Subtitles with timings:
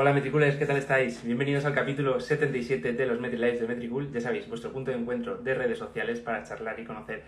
[0.00, 1.24] Hola Metricoolers, ¿qué tal estáis?
[1.24, 4.12] Bienvenidos al capítulo 77 de los MetriLives de Metricool.
[4.12, 7.24] Ya sabéis, vuestro punto de encuentro de redes sociales para charlar y conocer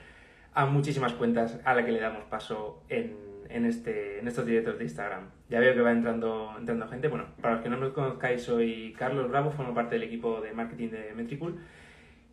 [0.54, 3.16] a muchísimas cuentas a la que le damos paso en,
[3.48, 5.30] en, este, en estos directos de Instagram.
[5.48, 7.08] Ya veo que va entrando, entrando gente.
[7.08, 10.52] Bueno, para los que no me conozcáis, soy Carlos Bravo, formo parte del equipo de
[10.52, 11.58] marketing de Metricool.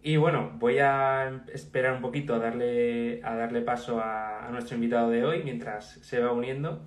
[0.03, 4.75] Y bueno, voy a esperar un poquito a darle, a darle paso a, a nuestro
[4.75, 6.83] invitado de hoy mientras se va uniendo.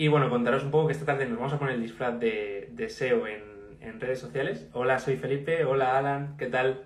[0.00, 2.70] Y bueno, contaros un poco que esta tarde nos vamos a poner el disfraz de,
[2.72, 3.42] de SEO en,
[3.82, 4.66] en, redes sociales.
[4.72, 5.66] Hola, soy Felipe.
[5.66, 6.38] Hola, Alan.
[6.38, 6.84] ¿Qué tal?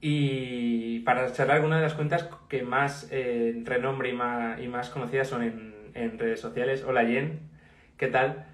[0.00, 4.90] Y para charlar algunas de las cuentas que más eh, renombre y más, y más,
[4.90, 6.84] conocidas son en, en, redes sociales.
[6.86, 7.40] Hola, Jen.
[7.96, 8.46] ¿Qué tal?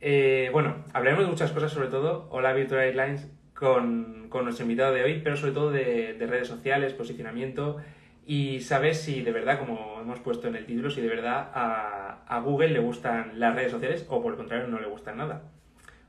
[0.00, 2.28] Eh, bueno, hablaremos de muchas cosas, sobre todo.
[2.30, 6.46] Hola, Virtual Airlines, con, con nuestro invitado de hoy, pero sobre todo de, de redes
[6.46, 7.78] sociales, posicionamiento
[8.26, 12.24] y saber si de verdad, como hemos puesto en el título, si de verdad a,
[12.26, 15.42] a, Google le gustan las redes sociales o por el contrario no le gustan nada.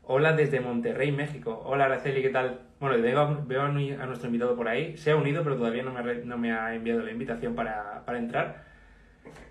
[0.03, 1.61] Hola desde Monterrey, México.
[1.65, 2.71] Hola Araceli, ¿qué tal?
[2.79, 4.97] Bueno, veo, veo a nuestro invitado por ahí.
[4.97, 8.17] Se ha unido, pero todavía no me, no me ha enviado la invitación para, para,
[8.17, 8.65] entrar.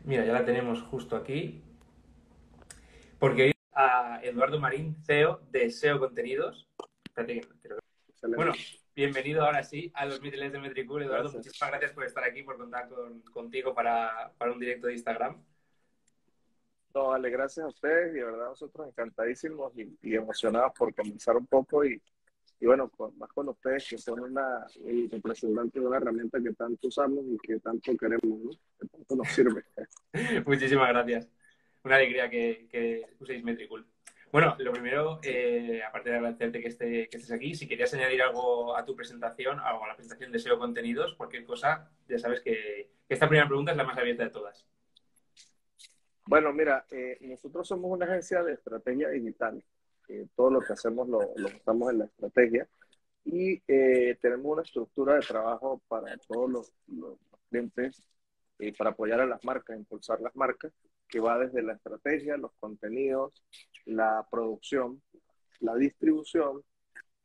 [0.04, 1.62] Mira, ya la tenemos justo aquí.
[3.18, 6.68] Porque hoy a Eduardo Marín, CEO de SEO Contenidos.
[7.04, 8.52] Espérate que Bueno,
[8.94, 11.02] bienvenido ahora sí a los Mitiles de Metricool.
[11.02, 11.44] Eduardo, gracias.
[11.46, 15.42] muchísimas gracias por estar aquí, por contar con, contigo para, para, un directo de Instagram.
[16.94, 21.36] No, vale, gracias a ustedes y de verdad nosotros encantadísimos y, y emocionados por comenzar
[21.36, 22.02] un poco y,
[22.60, 24.66] y bueno, con, más con ustedes que son una,
[25.10, 28.50] representante de una herramienta que tanto usamos y que tanto queremos, ¿no?
[28.78, 29.64] que tanto nos sirve.
[30.46, 31.28] muchísimas gracias.
[31.82, 33.86] Una alegría que, que uséis Metricool.
[34.32, 38.22] Bueno, lo primero, eh, aparte de agradecerte que, esté, que, estés aquí, si querías añadir
[38.22, 42.40] algo a tu presentación, algo a la presentación de SEO Contenidos, cualquier cosa, ya sabes
[42.40, 44.64] que, esta primera pregunta es la más abierta de todas.
[46.26, 49.64] Bueno, mira, eh, nosotros somos una agencia de estrategia digital.
[50.06, 52.68] Eh, todo lo que hacemos lo, lo usamos en la estrategia
[53.24, 58.06] y eh, tenemos una estructura de trabajo para todos los, los clientes,
[58.78, 60.72] para apoyar a las marcas, impulsar las marcas
[61.10, 63.44] que va desde la estrategia, los contenidos,
[63.84, 65.02] la producción,
[65.60, 66.62] la distribución,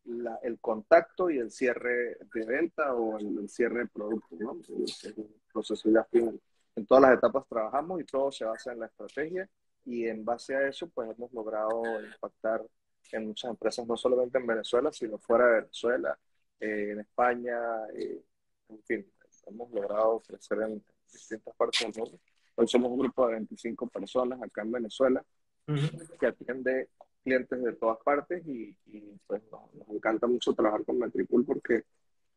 [0.05, 4.59] la, el contacto y el cierre de venta o el, el cierre de producto, ¿no?
[4.67, 6.39] El, proceso ya final.
[6.75, 9.49] En todas las etapas trabajamos y todo se basa en la estrategia
[9.85, 12.65] y en base a eso pues hemos logrado impactar
[13.11, 16.17] en muchas empresas, no solamente en Venezuela, sino fuera de Venezuela,
[16.59, 17.57] eh, en España,
[17.95, 18.21] eh,
[18.69, 19.11] en fin,
[19.45, 22.19] hemos logrado crecer en distintas partes del mundo.
[22.55, 25.23] Hoy somos un grupo de 25 personas acá en Venezuela
[25.67, 26.17] uh -huh.
[26.17, 26.89] que atiende
[27.23, 31.83] clientes de todas partes y, y pues nos, nos, encanta mucho trabajar con Metricool porque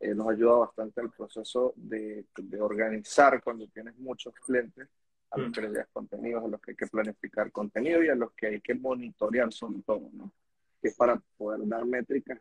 [0.01, 4.89] eh, nos ayuda bastante al proceso de, de, organizar cuando tienes muchos clientes
[5.31, 8.15] a los que le das contenidos, a los que hay que planificar contenido y a
[8.15, 10.33] los que hay que monitorear sobre todo, ¿no?
[10.81, 12.41] Que es para poder dar métricas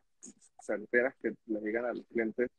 [0.61, 2.49] certeras que le digan a los clientes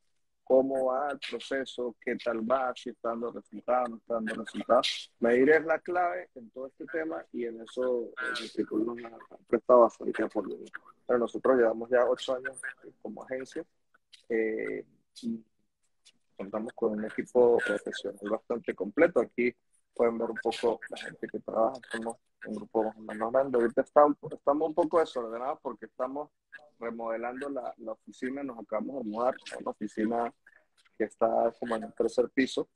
[0.49, 5.13] cómo va el proceso, qué tal va, si está dando resultados, no está dando resultados.
[5.21, 9.37] Medir es la clave en todo este tema y en eso el Instituto nos ha
[9.47, 10.57] prestado bastante apoyo.
[11.07, 12.59] Pero nosotros llevamos ya ocho años
[13.03, 13.63] como agencia
[14.31, 14.87] eh,
[15.23, 15.45] y
[16.35, 19.21] contamos con un equipo profesional bastante completo.
[19.21, 19.55] Aquí
[19.95, 22.17] pueden ver un poco la gente que trabaja, somos
[22.47, 23.59] un grupo más o menos grande.
[23.59, 26.31] Ahorita estamos, estamos un poco desordenados porque estamos
[26.79, 30.33] remodelando la, la, oficina, nos acabamos de mudar a una oficina
[30.97, 32.69] que está como en el tercer piso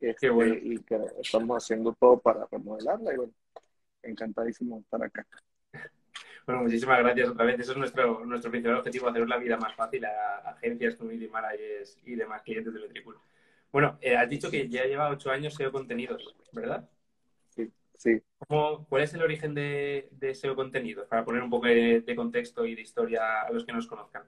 [0.00, 0.54] este, bueno.
[0.54, 3.32] y que estamos haciendo todo para remodelarla y bueno,
[4.02, 5.26] encantadísimo de estar acá.
[6.46, 7.58] Bueno, muchísimas gracias otra vez.
[7.58, 11.98] Eso es nuestro, nuestro principal objetivo, hacer la vida más fácil a, agencias, community managers
[12.04, 13.18] y demás clientes de Metricool.
[13.76, 16.88] Bueno, eh, has dicho que ya lleva ocho años SEO Contenidos, ¿verdad?
[17.50, 18.22] Sí, sí.
[18.38, 21.06] ¿Cómo, ¿Cuál es el origen de, de, SEO Contenidos?
[21.08, 24.22] Para poner un poco de, de, contexto y de historia a los que nos conozcan.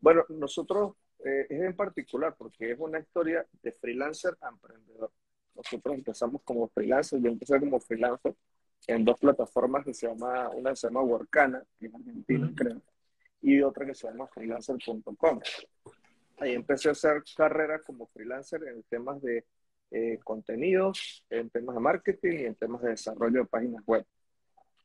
[0.00, 5.10] Bueno, nosotros eh, es en particular porque es una historia de freelancer a emprendedor.
[5.54, 8.34] Nosotros empezamos como freelancer, yo empecé como freelancer
[8.86, 12.82] en dos plataformas que se llama, una se llama Workana, que es argentina, creo,
[13.40, 15.40] y otra que se llama freelancer.com.
[16.38, 19.44] Ahí empecé a hacer carrera como freelancer en temas de
[19.90, 24.04] eh, contenidos, en temas de marketing y en temas de desarrollo de páginas web.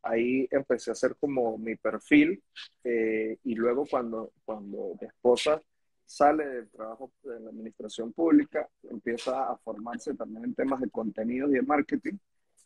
[0.03, 2.41] Ahí empecé a hacer como mi perfil
[2.83, 5.61] eh, y luego cuando, cuando mi esposa
[6.05, 11.51] sale del trabajo de la administración pública, empieza a formarse también en temas de contenidos
[11.51, 12.17] y de marketing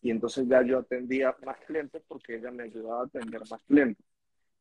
[0.01, 4.06] y entonces ya yo atendía más clientes porque ella me ayudaba a atender más clientes.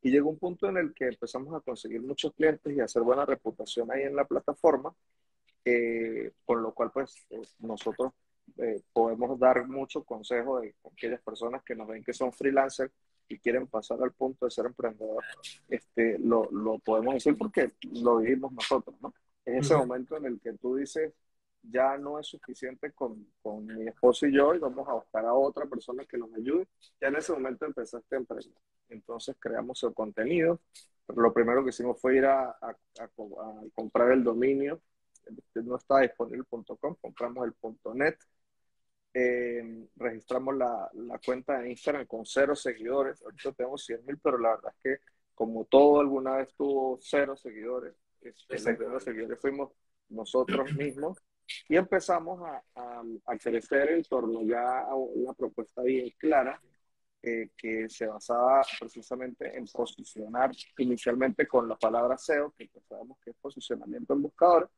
[0.03, 3.03] Y llegó un punto en el que empezamos a conseguir muchos clientes y a hacer
[3.03, 4.93] buena reputación ahí en la plataforma,
[5.65, 8.13] eh, con lo cual pues eh, nosotros
[8.59, 12.93] eh, podemos dar mucho consejo de aquellas personas que nos ven que son freelancers
[13.29, 15.23] y quieren pasar al punto de ser emprendedor,
[15.69, 19.15] este, lo, lo podemos decir porque lo vivimos nosotros, ¿no?
[19.45, 21.13] Es ese momento en el que tú dices,
[21.62, 25.35] ya no es suficiente con, con, mi esposo y yo y vamos a buscar a
[25.35, 26.67] otra persona que nos ayude.
[27.00, 28.53] Ya en ese momento empezaste a emprender.
[28.88, 30.61] Entonces creamos el contenido.
[31.06, 33.09] Pero lo primero que hicimos fue ir a, a, a,
[33.75, 34.81] comprar el dominio.
[35.55, 37.55] No estaba disponible el .com, compramos el
[37.94, 38.17] .net.
[39.15, 43.23] Eh, registramos la, la, cuenta de Instagram con cero seguidores.
[43.23, 45.05] Ahorita tenemos 100 mil, pero la verdad es que
[45.35, 49.73] como todo alguna vez tuvo cero seguidores, este, los seguidores fuimos
[50.08, 51.19] nosotros mismos
[51.69, 52.63] y empezamos a,
[53.27, 56.59] a, crecer en torno ya a una propuesta bien clara
[57.23, 63.19] eh, que se basaba precisamente en posicionar inicialmente con la palabra SEO, que pues sabemos
[63.23, 64.71] que es posicionamiento en buscador,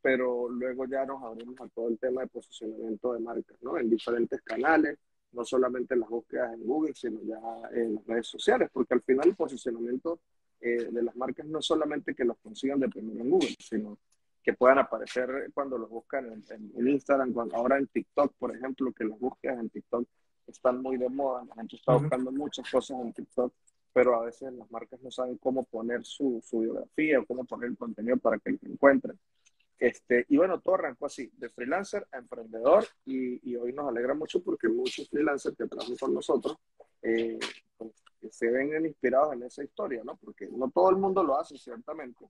[0.00, 3.76] pero luego ya nos abrimos a todo el tema de posicionamiento de marcas, ¿no?
[3.76, 4.98] En diferentes canales,
[5.32, 7.40] no solamente en las búsquedas en Google, sino ya
[7.72, 10.20] en las redes sociales, porque al final el posicionamiento
[10.60, 13.98] eh, de las marcas no solamente que los consigan de primero en Google, sino
[14.50, 19.18] que puedan aparecer cuando los buscan en, Instagram, ahora en TikTok, por ejemplo, que las
[19.18, 20.08] búsquedas en TikTok
[20.46, 23.52] están muy de moda, la gente está buscando muchas cosas en TikTok,
[23.92, 27.70] pero a veces las marcas no saben cómo poner su, su biografía o cómo poner
[27.70, 29.18] el contenido para que lo encuentren.
[29.78, 34.14] Este, y bueno, todo arrancó así, de freelancer a emprendedor, y, y hoy nos alegra
[34.14, 36.56] mucho porque muchos freelancers que trabajan con nosotros
[37.02, 37.38] eh,
[37.78, 37.92] pues,
[38.30, 40.16] se ven inspirados en esa historia, ¿no?
[40.16, 42.26] Porque no todo el mundo lo hace, ciertamente,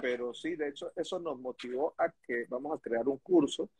[0.00, 3.70] pero sí, de hecho, eso nos motivó a que vamos a crear un curso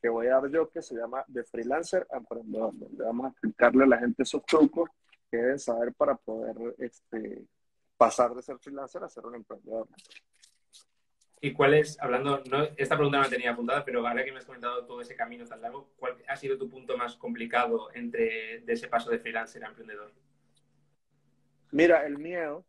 [0.00, 3.28] que voy a dar yo que se llama De Freelancer a Emprendedor, donde vamos a
[3.30, 4.90] explicarle a la gente esos trucos
[5.30, 7.44] que deben saber para poder este,
[7.96, 9.88] pasar de ser freelancer a ser un emprendedor.
[11.40, 14.38] ¿Y cuál es, hablando, no, esta pregunta no la tenía apuntada, pero ahora que me
[14.38, 18.60] has comentado todo ese camino tan largo, ¿cuál ha sido tu punto más complicado entre
[18.60, 20.12] de ese paso de freelancer a emprendedor?
[21.72, 22.64] Mira, el miedo,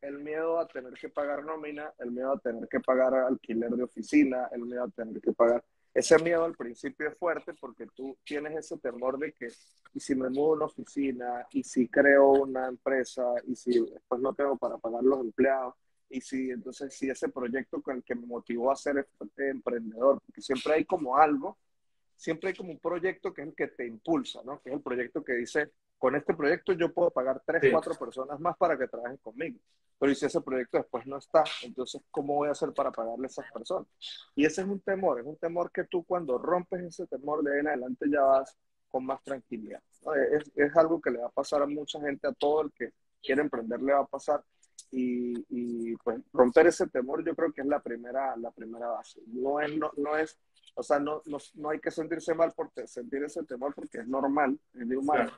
[0.00, 3.82] el miedo a tener que pagar nómina, el miedo a tener que pagar alquiler de
[3.82, 5.64] oficina, el miedo a tener que pagar.
[5.92, 9.48] Ese miedo al principio es fuerte porque tú tienes ese temor de que,
[9.92, 14.20] y si me mudo a una oficina, y si creo una empresa, y si después
[14.20, 15.74] no tengo para pagar los empleados,
[16.08, 19.06] y si entonces si ese proyecto con el que me motivó a ser
[19.36, 21.58] emprendedor, porque siempre hay como algo,
[22.16, 24.60] siempre hay como un proyecto que es el que te impulsa, ¿no?
[24.60, 28.40] Que es el proyecto que dice, con este proyecto yo puedo pagar tres, cuatro personas
[28.40, 29.60] más para que trabajen conmigo.
[29.98, 31.44] Pero ¿y si ese proyecto después no está?
[31.62, 33.86] Entonces, ¿cómo voy a hacer para pagarle a esas personas?
[34.34, 37.52] Y ese es un temor, es un temor que tú cuando rompes ese temor de
[37.52, 38.56] ahí en adelante ya vas
[38.88, 39.82] con más tranquilidad.
[40.32, 42.94] Es, es, algo que le va a pasar a mucha gente, a todo el que
[43.22, 44.42] quiere emprender le va a pasar.
[44.90, 49.20] Y, y pues romper ese temor yo creo que es la primera, la primera base.
[49.26, 50.38] No es, no, no es
[50.76, 54.08] o sea, no, no, no, hay que sentirse mal por sentir ese temor porque es
[54.08, 55.30] normal, es de humano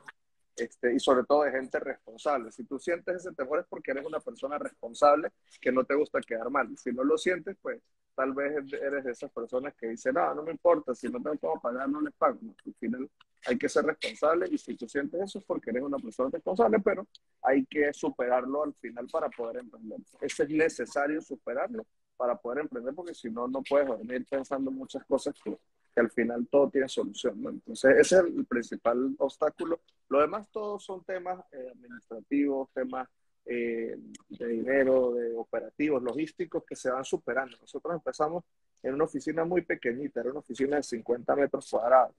[0.55, 2.51] este, y sobre todo de gente responsable.
[2.51, 6.21] Si tú sientes ese temor es porque eres una persona responsable que no te gusta
[6.21, 6.77] quedar mal.
[6.77, 7.81] Si no lo sientes, pues
[8.15, 11.37] tal vez eres de esas personas que dicen, no, no me importa, si no tengo
[11.39, 12.39] cómo pagar, no les pago.
[12.65, 13.09] Al final
[13.45, 16.79] hay que ser responsable y si tú sientes eso es porque eres una persona responsable,
[16.79, 17.07] pero
[17.41, 19.99] hay que superarlo al final para poder emprender.
[20.21, 21.85] Eso es necesario superarlo
[22.15, 25.57] para poder emprender porque si no, no puedes venir pensando muchas cosas que
[25.93, 27.41] que al final todo tiene solución.
[27.41, 27.49] ¿no?
[27.49, 29.81] Entonces, ese es el principal obstáculo.
[30.09, 33.07] Lo demás, todos son temas eh, administrativos, temas
[33.45, 33.97] eh,
[34.29, 37.57] de dinero, de operativos, logísticos que se van superando.
[37.59, 38.43] Nosotros empezamos
[38.81, 42.15] en una oficina muy pequeñita, era una oficina de 50 metros cuadrados.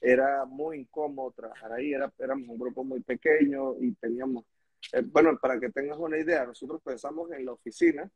[0.00, 4.44] Era muy incómodo trabajar ahí, era, éramos un grupo muy pequeño y teníamos,
[4.92, 8.08] eh, bueno, para que tengas una idea, nosotros pensamos en la oficina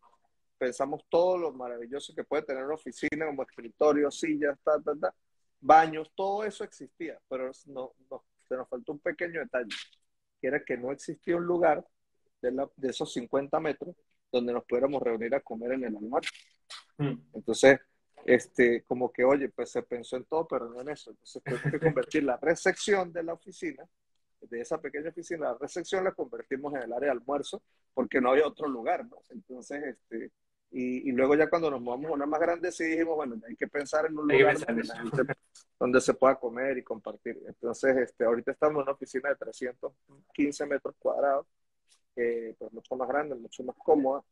[0.63, 5.13] pensamos todo lo maravilloso que puede tener una oficina, como escritorio, sillas, ta, ta, ta,
[5.61, 9.75] baños, todo eso existía, pero no, no, se nos faltó un pequeño detalle,
[10.41, 11.85] que era que no existía un lugar
[12.41, 13.97] de, la, de esos 50 metros
[14.31, 16.31] donde nos pudiéramos reunir a comer en el almuerzo.
[16.99, 17.15] Mm.
[17.35, 17.81] Entonces,
[18.25, 21.11] este, como que, oye, pues se pensó en todo, pero no en eso.
[21.11, 23.85] Entonces, tuvimos que convertir la recepción de la oficina,
[24.41, 28.31] de esa pequeña oficina, la recepción la convertimos en el área de almuerzo, porque no
[28.31, 29.17] había otro lugar, ¿no?
[29.31, 30.31] Entonces, este,
[30.75, 33.67] y, luego ya cuando nos movamos a una más grande, sí dijimos, bueno, hay que
[33.67, 34.57] pensar en un lugar
[35.79, 37.43] donde, se pueda comer y compartir.
[37.47, 41.47] Entonces, este, ahorita estamos en una oficina de 315 metros cuadrados,
[42.15, 44.25] que pues mucho más grande, mucho más cómoda,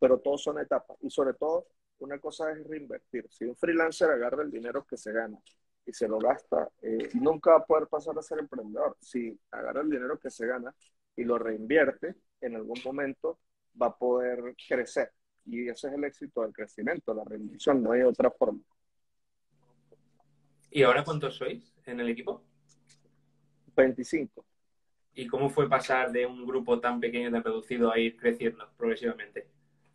[0.00, 0.96] pero todos son etapas.
[1.02, 1.68] Y sobre todo,
[1.98, 3.28] una cosa es reinvertir.
[3.30, 5.38] Si un freelancer agarra el dinero que se gana
[5.86, 8.96] y se lo gasta, eh, nunca va a poder pasar a ser emprendedor.
[9.00, 10.74] Si agarra el dinero que se gana
[11.14, 13.38] y lo reinvierte, en algún momento
[13.80, 15.12] va a poder crecer
[15.46, 18.60] y ese es el éxito del crecimiento, la rendición, no hay otra forma.
[20.70, 22.42] ¿Y ahora cuántos sois en el equipo?
[23.76, 24.44] 25.
[25.14, 29.46] ¿Y cómo fue pasar de un grupo tan pequeño, tan reducido, a ir creciendo progresivamente?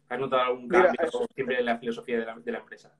[0.07, 0.93] ¿Has notado algún cambio
[1.35, 2.95] siempre en la filosofía de la, de la, empresa?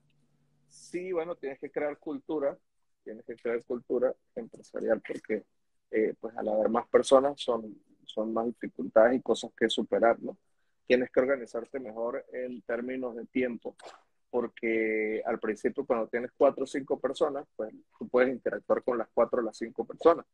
[0.68, 2.56] Sí, bueno, tienes que crear cultura,
[3.02, 5.44] tienes que crear cultura empresarial porque
[5.90, 10.36] eh, pues al haber más personas son, son más dificultades y cosas que superar, ¿no?
[10.90, 13.76] Tienes que organizarte mejor en términos de tiempo
[14.28, 19.08] porque al principio cuando tienes cuatro o cinco personas, pues tú puedes interactuar con las
[19.12, 20.24] cuatro o las cinco personas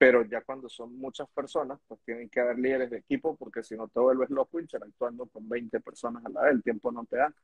[0.00, 3.76] pero ya cuando son muchas personas, pues tienen que haber líderes de equipo, porque si
[3.76, 7.18] no te vuelves loco interactuando con 20 personas a la vez, el tiempo no te
[7.18, 7.34] da.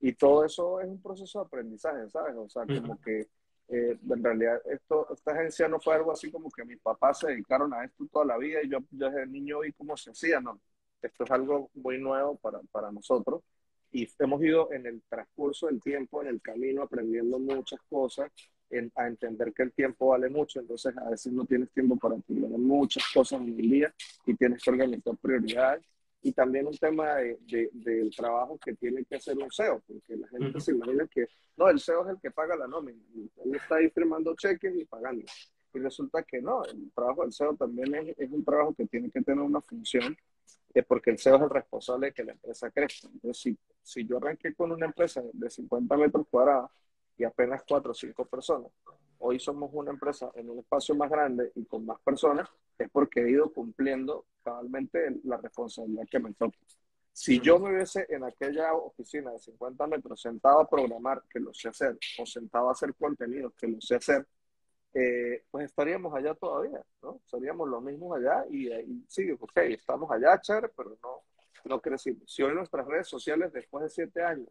[0.00, 2.34] Y todo eso es un proceso de aprendizaje, ¿sabes?
[2.36, 3.28] O sea, como que
[3.68, 7.28] eh, en realidad esto, esta agencia no fue algo así como que mis papás se
[7.28, 10.40] dedicaron a esto toda la vida y yo, yo desde niño vi cómo se hacía,
[10.40, 10.60] no.
[11.02, 13.42] Esto es algo muy nuevo para, para nosotros
[13.92, 18.30] y hemos ido en el transcurso del tiempo, en el camino, aprendiendo muchas cosas
[18.96, 22.48] a entender que el tiempo vale mucho, entonces a veces no tienes tiempo para atender
[22.52, 23.94] muchas cosas en el día
[24.24, 25.84] y tienes que organizar prioridades.
[26.22, 30.28] Y también un tema de, del trabajo que tiene que hacer un SEO, porque la
[30.28, 33.02] gente se imagina que no, el SEO es el que paga la nómina,
[33.44, 35.24] él está ahí firmando cheques y pagando.
[35.74, 39.10] Y resulta que no, el trabajo del SEO también es, es un trabajo que tiene
[39.10, 40.16] que tener una función,
[40.74, 43.08] es porque el SEO es el responsable de que la empresa crezca.
[43.12, 46.70] Entonces, si, si yo arranqué con una empresa de 50 metros cuadrados,
[47.16, 48.70] y apenas cuatro o cinco personas.
[49.18, 53.20] Hoy somos una empresa en un espacio más grande y con más personas, es porque
[53.20, 56.58] he ido cumpliendo cabalmente la responsabilidad que me toca.
[57.12, 61.52] Si yo me hubiese en aquella oficina de 50 metros sentado a programar, que lo
[61.54, 64.26] sé hacer, o sentado a hacer contenido, que lo sé hacer,
[64.94, 67.20] eh, pues estaríamos allá todavía, ¿no?
[67.26, 71.22] Seríamos los mismos allá y, y sí, ok, estamos allá, chévere, pero no,
[71.64, 72.32] no crecimos.
[72.32, 74.48] Si hoy nuestras redes sociales, después de siete años,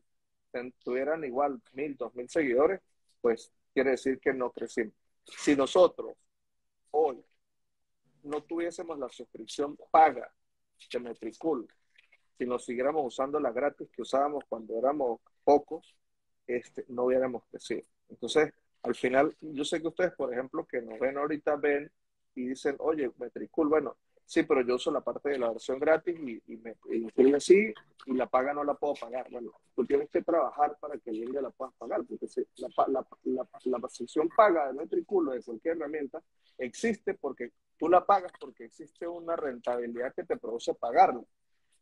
[0.84, 2.82] tuvieran igual mil, dos mil seguidores,
[3.22, 4.94] pues quiere decir que no crecimos.
[5.24, 6.16] Si nosotros
[6.92, 7.24] hoy
[8.24, 10.34] no tuviésemos la suscripción paga
[10.92, 11.68] de Metricool,
[12.38, 15.96] si nos siguiéramos usando la gratis que usábamos cuando éramos pocos,
[16.48, 17.84] este, no hubiéramos crecido.
[18.10, 18.52] Entonces,
[18.84, 21.92] al final, yo sé que ustedes, por ejemplo, que nos ven ahorita, ven
[22.36, 26.18] y dicen, oye, Metricool, bueno, sí, pero yo uso la parte de la versión gratis
[26.20, 27.74] y, y me inscribe así
[28.06, 29.30] y la paga no la puedo pagar.
[29.30, 33.08] Bueno, tú tienes que trabajar para que el día la puedas pagar, porque la, la,
[33.24, 36.24] la, la sección paga de Metriculo de cualquier herramienta
[36.58, 41.24] existe porque tú la pagas porque existe una rentabilidad que te produce pagarla.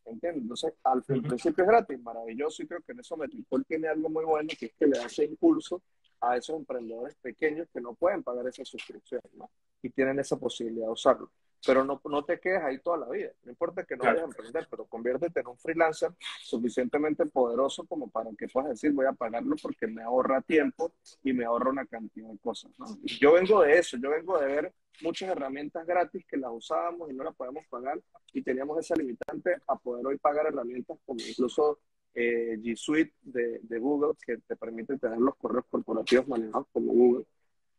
[0.06, 0.42] ¿Entiendes?
[0.42, 4.24] Entonces, al principio es gratis, maravilloso, y creo que en eso Metricool tiene algo muy
[4.24, 5.82] bueno, que es que le hace impulso
[6.20, 9.50] a esos emprendedores pequeños que no pueden pagar esa suscripción, ¿no?
[9.82, 11.30] Y tienen esa posibilidad de usarlo
[11.66, 13.30] pero no, no te quedes ahí toda la vida.
[13.42, 16.12] No importa que no vayas a emprender, pero conviértete en un freelancer
[16.42, 21.32] suficientemente poderoso como para que puedas decir, voy a pagarlo porque me ahorra tiempo y
[21.32, 22.70] me ahorra una cantidad de cosas.
[23.02, 27.14] yo vengo de eso, yo vengo de ver muchas herramientas gratis que las usábamos y
[27.14, 28.00] no las podemos pagar
[28.32, 31.78] y teníamos esa limitante a poder hoy pagar herramientas como incluso
[32.14, 36.92] eh, G Suite de, de Google que te permite tener los correos corporativos manejados como
[36.92, 37.24] Google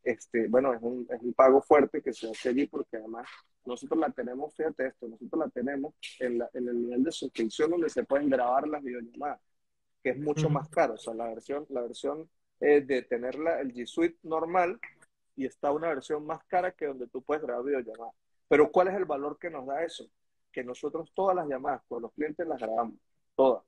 [0.04, 3.28] este, bueno, es un, es un pago fuerte que se hace allí porque además
[3.66, 7.72] nosotros la tenemos, fíjate esto, nosotros la tenemos en, la, en el nivel de suscripción
[7.72, 9.40] donde se pueden grabar las videollamadas,
[10.04, 10.96] que es mucho más caro.
[10.96, 12.28] O sea, la versión, la versión
[12.60, 14.80] eh, de tenerla, el G Suite normal,
[15.36, 18.16] y está una versión más cara que donde tú puedes grabar videollamadas.
[18.48, 20.10] Pero ¿cuál es el valor que nos da eso?
[20.52, 22.96] Que nosotros todas las llamadas con los clientes las grabamos,
[23.36, 23.64] todas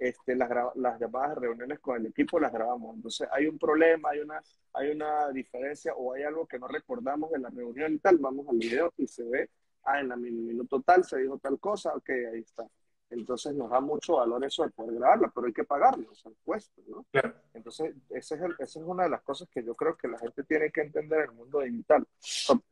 [0.00, 2.96] este, las, las llamadas reuniones con el equipo las grabamos.
[2.96, 4.42] Entonces hay un problema, hay una,
[4.72, 8.48] hay una diferencia o hay algo que no recordamos de la reunión y tal, vamos
[8.48, 9.50] al video y se ve,
[9.84, 12.66] ah, en la minuto tal se dijo tal cosa, ok, ahí está.
[13.10, 16.30] Entonces nos da mucho valor eso de poder grabarla, pero hay que pagarlo, o sea,
[16.44, 17.04] puesto, ¿no?
[17.52, 20.44] Entonces, ese es esa es una de las cosas que yo creo que la gente
[20.44, 22.06] tiene que entender en el mundo digital.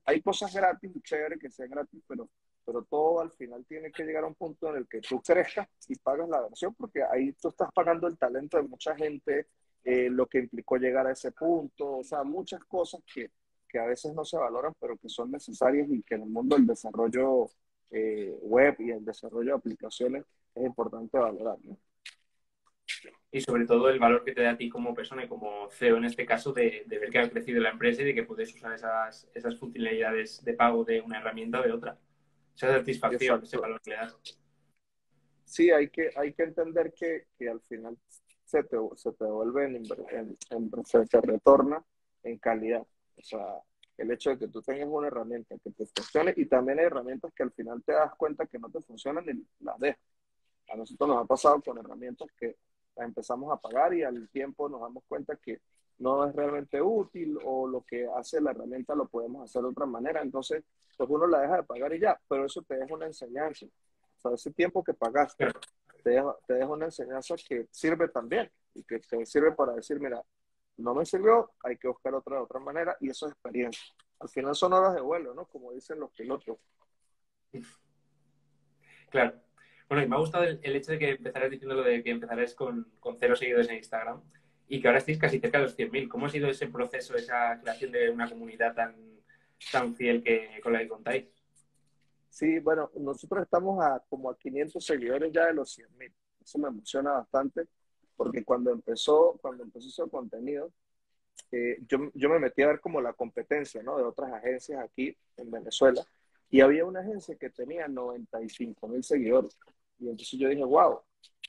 [0.05, 2.29] hay cosas gratis, chévere que sean gratis, pero
[2.69, 5.67] pero todo al final tiene que llegar a un punto en el que tú crezcas
[5.89, 9.47] y pagas la versión, porque ahí tú estás pagando el talento de mucha gente,
[9.83, 13.31] eh, lo que implicó llegar a ese punto, o sea, muchas cosas que,
[13.67, 16.57] que, a veces no se valoran, pero que son necesarias y que en el mundo
[16.57, 17.47] del desarrollo
[17.91, 21.57] eh, web y el desarrollo de aplicaciones es importante valorar.
[23.31, 25.97] Y sobre todo el valor que te da a ti como persona y como CEO
[25.97, 28.55] en este caso de, de ver que ha crecido la empresa y de que puedes
[28.55, 31.99] usar esas, esas funcionalidades de pago de una herramienta o de otra
[32.67, 34.17] esa satisfacción, ese valor que le das.
[35.45, 37.97] Sí, hay que, hay que entender que, que al final
[38.45, 39.77] se te, se te devuelve en,
[40.51, 41.83] en, se te retorna
[42.23, 42.83] en calidad.
[43.17, 43.63] O sea,
[43.97, 47.33] el hecho de que tú tengas una herramienta que te funcione y también hay herramientas
[47.35, 50.01] que al final te das cuenta que no te funcionan y las dejas.
[50.69, 52.57] A nosotros nos ha pasado con herramientas que
[52.97, 55.61] las empezamos a pagar y al tiempo nos damos cuenta que
[55.99, 59.87] no es realmente útil o lo que hace la herramienta lo podemos hacer de otra
[59.87, 60.23] manera.
[60.23, 60.65] Entonces,
[60.97, 63.67] pues uno la deja de pagar y ya, pero eso te deja una enseñanza.
[63.67, 65.49] O sea, ese tiempo que pagaste
[66.03, 69.99] te deja, te deja una enseñanza que sirve también y que te sirve para decir,
[70.01, 70.23] mira,
[70.77, 73.83] no me sirvió, hay que buscar otra de otra manera y eso es experiencia.
[74.21, 75.47] Al final son horas de vuelo, ¿no?
[75.47, 76.59] Como dicen los pilotos.
[79.11, 79.41] Claro.
[79.89, 82.55] Bueno, y me ha gustado el, hecho de que empezaras diciendo lo de que empezarás
[82.55, 84.21] con, con cero seguidores en Instagram
[84.69, 86.09] y que ahora estéis casi cerca de los 100.000.
[86.09, 88.95] ¿Cómo ha sido ese proceso, esa creación de una comunidad tan,
[89.73, 91.27] tan fiel que, con la que contáis?
[92.29, 96.13] Sí, bueno, nosotros estamos a como a 500 seguidores ya de los 100.000.
[96.45, 97.67] Eso me emociona bastante
[98.17, 100.73] porque cuando empezó, cuando empezó ese contenido,
[101.53, 103.97] eh, yo, yo, me metí a ver como la competencia ¿no?
[103.97, 106.05] de otras agencias aquí en Venezuela
[106.51, 109.57] y había una agencia que tenía 95 mil seguidores.
[109.99, 111.01] Y entonces yo dije, wow,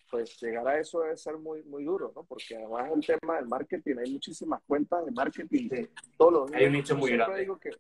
[0.09, 2.23] pues llegar a eso debe ser muy, muy duro, ¿no?
[2.23, 6.61] Porque además el tema del marketing, hay muchísimas cuentas de marketing de todos los días.
[6.61, 7.39] Hay un nicho muy grande.
[7.39, 7.71] Digo que,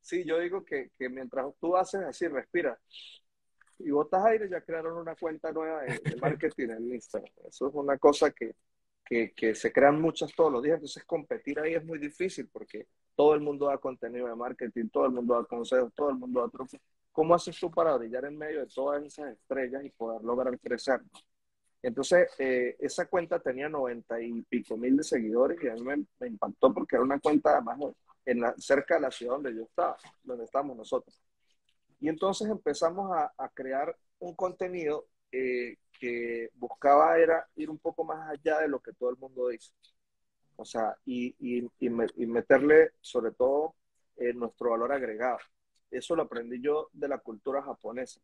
[0.00, 2.78] sí, yo digo que, que, mientras tú haces así, respira
[3.78, 7.32] y botas aire, ya crearon una cuenta nueva de, de marketing en Instagram.
[7.48, 8.54] Eso es una cosa que,
[9.04, 12.88] que, que, se crean muchas todos los días, entonces competir ahí es muy difícil porque
[13.14, 16.40] todo el mundo da contenido de marketing, todo el mundo da consejos, todo el mundo
[16.40, 16.80] da trucos.
[17.12, 21.00] ¿Cómo haces tú para brillar en medio de todas esas estrellas y poder lograr crecer?
[21.82, 26.26] Entonces, eh, esa cuenta tenía noventa y pico mil de seguidores y a mí me,
[26.26, 27.78] impactó porque era una cuenta además
[28.24, 31.20] en cerca de la ciudad donde yo estaba, donde estamos nosotros.
[32.00, 38.04] Y entonces empezamos a, a crear un contenido eh, que buscaba era ir un poco
[38.04, 39.72] más allá de lo que todo el mundo dice.
[40.56, 43.76] O sea, y, y, y, meterle sobre todo
[44.16, 45.38] eh, nuestro valor agregado.
[45.90, 48.20] Eso lo aprendí yo de la cultura japonesa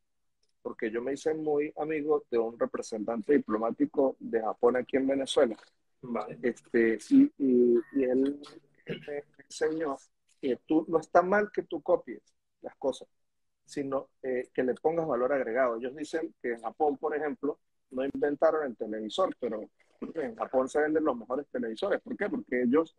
[0.65, 5.55] porque yo me hice muy amigo de un representante diplomático de Japón aquí en Venezuela.
[6.01, 6.39] Vale.
[6.43, 8.41] Este, y, y, él
[8.87, 9.99] me enseñó
[10.41, 12.23] que tú, no está mal que tú copies
[12.63, 13.07] las cosas,
[13.67, 15.77] sino eh, que le pongas valor agregado.
[15.77, 19.69] Ellos dicen que en Japón, por ejemplo, no inventaron el televisor, pero
[20.15, 22.01] en Japón se venden los mejores televisores.
[22.01, 22.31] ¿Por qué?
[22.31, 22.97] Porque ellos,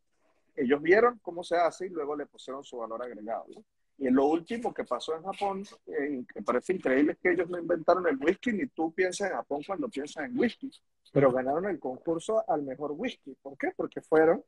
[0.56, 3.45] ellos vieron cómo se hace y luego le pusieron su valor agregado.
[3.56, 3.65] ¿no?
[3.97, 7.58] Y lo último que pasó en Japón, eh, que parece increíble, es que ellos no
[7.58, 10.69] inventaron el whisky, ni tú piensas en Japón cuando piensas en whisky,
[11.13, 13.36] pero ganaron el concurso al mejor whisky.
[13.41, 13.71] ¿Por qué?
[13.75, 14.43] Porque fueron,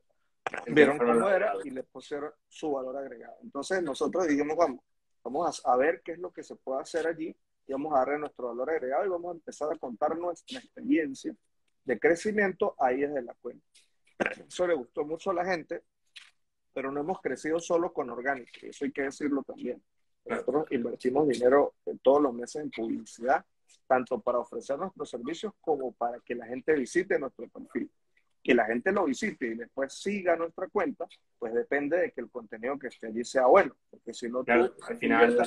[0.66, 3.36] vieron cómo era y le pusieron su valor agregado.
[3.42, 4.80] Entonces nosotros dijimos, vamos,
[5.24, 7.34] vamos a, ver qué es lo que se puede hacer allí
[7.66, 11.34] y vamos a darle nuestro valor agregado y vamos a empezar a contar nuestra experiencia
[11.84, 13.64] de crecimiento ahí desde la cuenta.
[14.46, 15.82] Eso le gustó mucho a la gente
[16.72, 19.82] pero no hemos crecido solo con orgánico, eso hay que decirlo también.
[20.24, 23.44] Nosotros invertimos dinero todos los meses en publicidad,
[23.86, 27.90] tanto para ofrecer nuestros servicios como para que la gente visite nuestro perfil.
[28.42, 31.06] Que la gente lo visite y después siga nuestra cuenta,
[31.38, 33.74] pues depende de que el contenido que esté allí sea bueno.
[33.90, 35.38] Porque si no, claro, al final,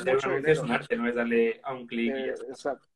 [0.45, 2.13] es un arte, no es darle a un clic.
[2.13, 2.87] Eh, exacto.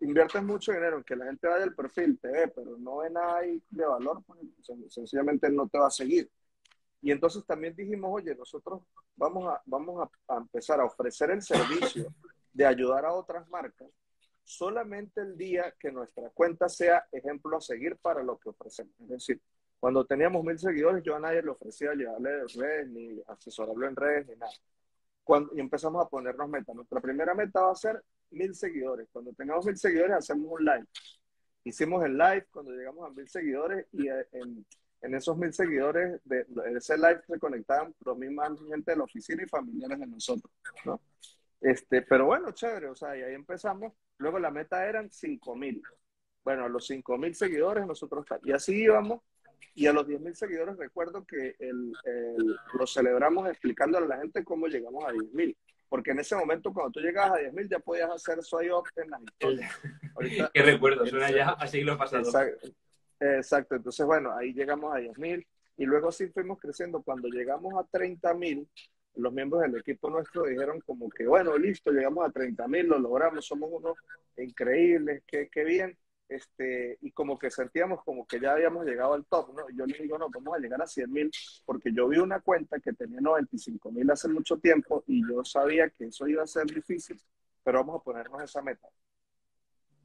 [0.00, 3.10] Inviertes mucho dinero en que la gente vaya al perfil, te ve, pero no ve
[3.10, 4.40] nada ahí de valor, pues,
[4.88, 6.30] sencillamente no te va a seguir.
[7.00, 8.82] Y entonces también dijimos, oye, nosotros
[9.16, 12.12] vamos a, vamos a, empezar a ofrecer el servicio
[12.52, 13.88] de ayudar a otras marcas
[14.48, 18.94] solamente el día que nuestra cuenta sea ejemplo a seguir para lo que ofrecemos.
[19.00, 19.40] Es decir,
[19.78, 24.26] cuando teníamos mil seguidores, yo a nadie le ofrecía llevarle redes, ni asesorarlo en redes,
[24.26, 24.52] ni nada.
[25.22, 26.74] Cuando, y empezamos a ponernos metas.
[26.74, 29.06] Nuestra primera meta va a ser mil seguidores.
[29.12, 30.86] Cuando tengamos mil seguidores, hacemos un live.
[31.64, 34.64] Hicimos el live cuando llegamos a mil seguidores y eh, en,
[35.02, 39.42] en esos mil seguidores de, ese live se conectaban los misma gente de la oficina
[39.42, 40.52] y familiares de nosotros,
[40.84, 41.00] ¿no?
[41.60, 43.92] Este, pero bueno, chévere, o sea, y ahí empezamos.
[44.18, 45.82] Luego la meta eran cinco mil.
[46.44, 49.22] Bueno, a los cinco mil seguidores nosotros, y así íbamos,
[49.74, 51.92] y a los diez mil seguidores recuerdo que el,
[52.74, 55.56] lo celebramos explicándole a la gente cómo llegamos a diez mil.
[55.88, 58.84] Porque en ese momento, cuando tú llegabas a diez mil, ya podías hacer soy up
[58.96, 59.72] en las historias.
[60.54, 62.24] Qué recuerdo, suena ya a siglo pasado.
[62.24, 62.68] Exacto.
[63.20, 67.02] Exacto, entonces bueno, ahí llegamos a 10.000 y luego sí fuimos creciendo.
[67.02, 68.68] Cuando llegamos a 30.000,
[69.16, 73.46] los miembros del equipo nuestro dijeron como que, bueno, listo, llegamos a 30.000, lo logramos,
[73.46, 73.96] somos unos
[74.36, 75.96] increíbles, qué, qué bien.
[76.28, 79.64] Este, y como que sentíamos como que ya habíamos llegado al top, ¿no?
[79.70, 81.30] Yo le digo, no, vamos a llegar a 100.000
[81.64, 86.06] porque yo vi una cuenta que tenía 95.000 hace mucho tiempo y yo sabía que
[86.06, 87.18] eso iba a ser difícil,
[87.64, 88.88] pero vamos a ponernos esa meta.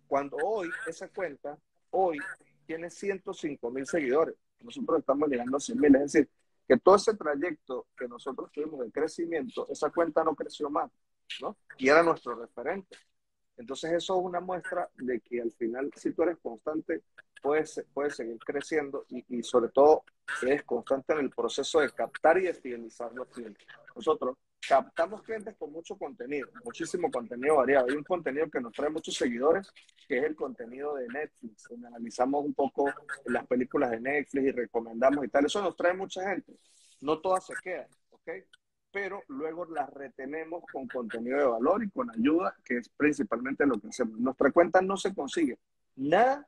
[0.08, 1.58] Cuando hoy esa cuenta,
[1.90, 2.20] hoy
[2.66, 4.36] tiene 105 mil seguidores.
[4.62, 5.96] Nosotros estamos llegando a 100 mil.
[5.96, 6.30] Es decir,
[6.68, 10.90] que todo ese trayecto que nosotros tuvimos de crecimiento, esa cuenta no creció más,
[11.42, 11.58] ¿no?
[11.78, 12.98] Y era nuestro referente.
[13.58, 17.04] Entonces eso es una muestra de que al final, si tú eres constante,
[17.42, 20.04] puedes, puedes seguir creciendo y, y sobre todo
[20.42, 23.68] eres constante en el proceso de captar y de fidelizar los clientes.
[23.96, 27.88] Nosotros captamos clientes con mucho contenido, muchísimo contenido variado.
[27.90, 29.72] Hay un contenido que nos trae muchos seguidores,
[30.08, 32.92] que es el contenido de Netflix, donde analizamos un poco
[33.26, 35.46] las películas de Netflix y recomendamos y tal.
[35.46, 36.58] Eso nos trae mucha gente.
[37.02, 38.30] No todas se quedan, ¿ok?
[38.92, 43.80] Pero luego las retenemos con contenido de valor y con ayuda, que es principalmente lo
[43.80, 44.20] que hacemos.
[44.20, 45.60] Nuestra cuenta no se consigue
[45.96, 46.48] nada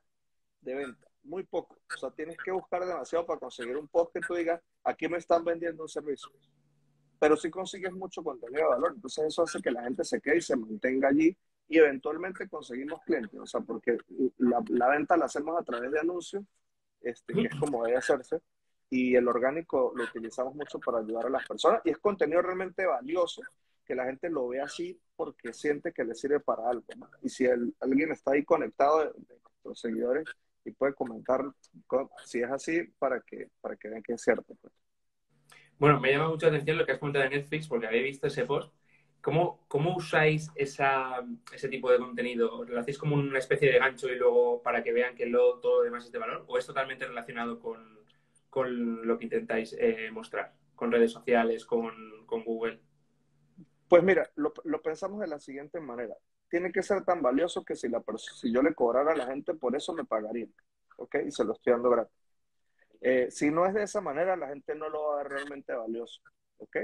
[0.61, 1.77] de venta, muy poco.
[1.93, 5.17] O sea, tienes que buscar demasiado para conseguir un post que tú digas, aquí me
[5.17, 6.31] están vendiendo un servicio
[7.19, 8.93] pero sí consigues mucho contenido de valor.
[8.95, 11.35] Entonces eso hace que la gente se quede y se mantenga allí
[11.67, 13.39] y eventualmente conseguimos clientes.
[13.39, 13.97] O sea, porque
[14.37, 16.43] la, la venta la hacemos a través de anuncios,
[17.01, 18.41] este, que es como debe hacerse,
[18.89, 22.85] y el orgánico lo utilizamos mucho para ayudar a las personas y es contenido realmente
[22.85, 23.41] valioso
[23.83, 26.85] que la gente lo ve así porque siente que le sirve para algo.
[27.21, 30.25] Y si el, alguien está ahí conectado de, de, nuestros seguidores
[30.63, 31.41] y puede comentar
[32.25, 34.55] si es así para que, para que vean que es cierto.
[34.59, 34.73] Pues.
[35.77, 38.27] Bueno, me llama mucho la atención lo que has comentado de Netflix porque había visto
[38.27, 38.73] ese post.
[39.21, 42.63] ¿Cómo, cómo usáis esa, ese tipo de contenido?
[42.65, 45.79] ¿Lo hacéis como una especie de gancho y luego para que vean que lo, todo
[45.79, 46.45] lo demás es de valor?
[46.47, 47.99] ¿O es totalmente relacionado con,
[48.49, 50.55] con lo que intentáis eh, mostrar?
[50.75, 52.79] ¿Con redes sociales, con, con Google?
[53.87, 56.15] Pues mira, lo, pensamos de la siguiente manera.
[56.49, 59.53] Tiene que ser tan valioso que si, la si yo le cobrara a la gente
[59.55, 60.53] por eso me pagarían.
[60.97, 61.15] ¿Ok?
[61.27, 62.24] Y se lo estoy dando gratis.
[63.01, 65.73] Eh, si no es de esa manera, la gente no lo va a ver realmente
[65.73, 66.21] valioso.
[66.57, 66.77] ¿Ok?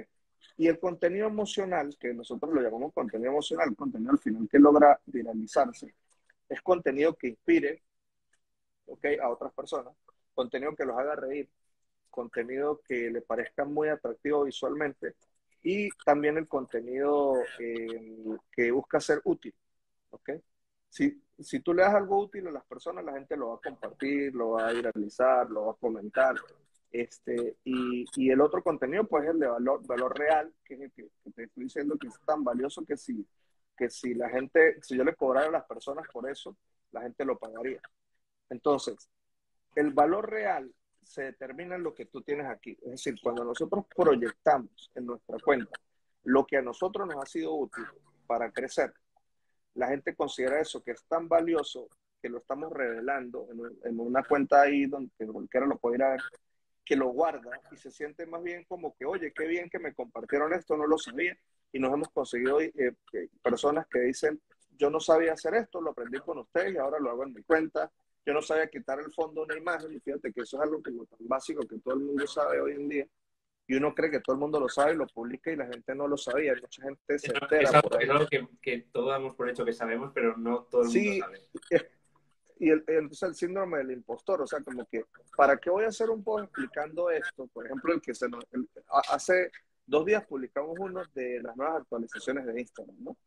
[0.57, 4.99] Y el contenido emocional, que nosotros lo llamamos contenido emocional, contenido al final que logra
[5.05, 5.93] viralizarse,
[6.49, 7.83] es contenido que inspire
[8.85, 9.05] ¿ok?
[9.21, 9.95] a otras personas,
[10.33, 11.49] contenido que los haga reír,
[12.09, 15.15] contenido que le parezca muy atractivo visualmente
[15.63, 19.55] y también el contenido eh, que busca ser útil.
[20.09, 20.31] ¿ok?
[20.91, 23.69] Si, si tú le das algo útil a las personas, la gente lo va a
[23.69, 26.35] compartir, lo va a viralizar, lo va a comentar.
[26.91, 30.81] Este, y, y el otro contenido, pues, es el de valor, valor real, que es
[30.81, 33.25] el que, que, te estoy diciendo que es tan valioso que si,
[33.77, 36.57] que si la gente, si yo le cobrara a las personas por eso,
[36.91, 37.81] la gente lo pagaría.
[38.49, 39.09] Entonces,
[39.75, 40.69] el valor real
[41.01, 42.77] se determina en lo que tú tienes aquí.
[42.81, 45.79] Es decir, cuando nosotros proyectamos en nuestra cuenta
[46.23, 47.85] lo que a nosotros nos ha sido útil
[48.27, 48.93] para crecer,
[49.75, 51.89] la gente considera eso que es tan valioso
[52.21, 53.47] que lo estamos revelando
[53.83, 56.21] en, una cuenta ahí donde cualquiera lo puede ir a ver,
[56.85, 59.93] que lo guarda y se siente más bien como que, oye, qué bien que me
[59.93, 61.35] compartieron esto, no lo sabía.
[61.73, 64.41] Y nos hemos conseguido eh, eh, personas que dicen,
[64.77, 67.43] yo no sabía hacer esto, lo aprendí con ustedes y ahora lo hago en mi
[67.43, 67.91] cuenta.
[68.25, 70.83] Yo no sabía quitar el fondo de una imagen y fíjate que eso es algo
[70.83, 73.07] que tan básico que todo el mundo sabe hoy en día
[73.71, 75.95] y uno cree que todo el mundo lo sabe y lo publica y la gente
[75.95, 76.53] no lo sabía.
[76.61, 77.61] Mucha gente se entera.
[77.61, 78.03] Es algo, por ahí.
[78.03, 81.21] Es algo que, que, todos damos por hecho que sabemos, pero no todo el sí,
[81.21, 81.25] mundo
[81.69, 81.91] sabe.
[82.59, 85.05] Y el, entonces el síndrome del impostor, o sea, como que,
[85.37, 87.47] ¿para qué voy a hacer un post explicando esto?
[87.47, 88.67] Por ejemplo, el que se nos, el,
[89.09, 89.49] hace
[89.85, 93.17] dos días publicamos uno de las nuevas actualizaciones de Instagram, ¿no?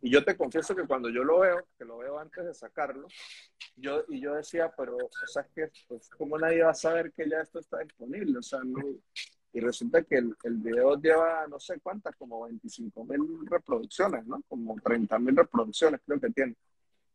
[0.00, 3.06] Y yo te confieso que cuando yo lo veo, que lo veo antes de sacarlo,
[3.76, 7.12] yo, y yo decía, pero, o sea, es que, pues, ¿cómo nadie va a saber
[7.12, 8.38] que ya esto está disponible?
[8.38, 8.82] O sea, no,
[9.52, 14.42] y resulta que el, el, video lleva no sé cuántas, como 25 mil reproducciones, ¿no?
[14.48, 16.54] Como 30 mil reproducciones creo que tiene.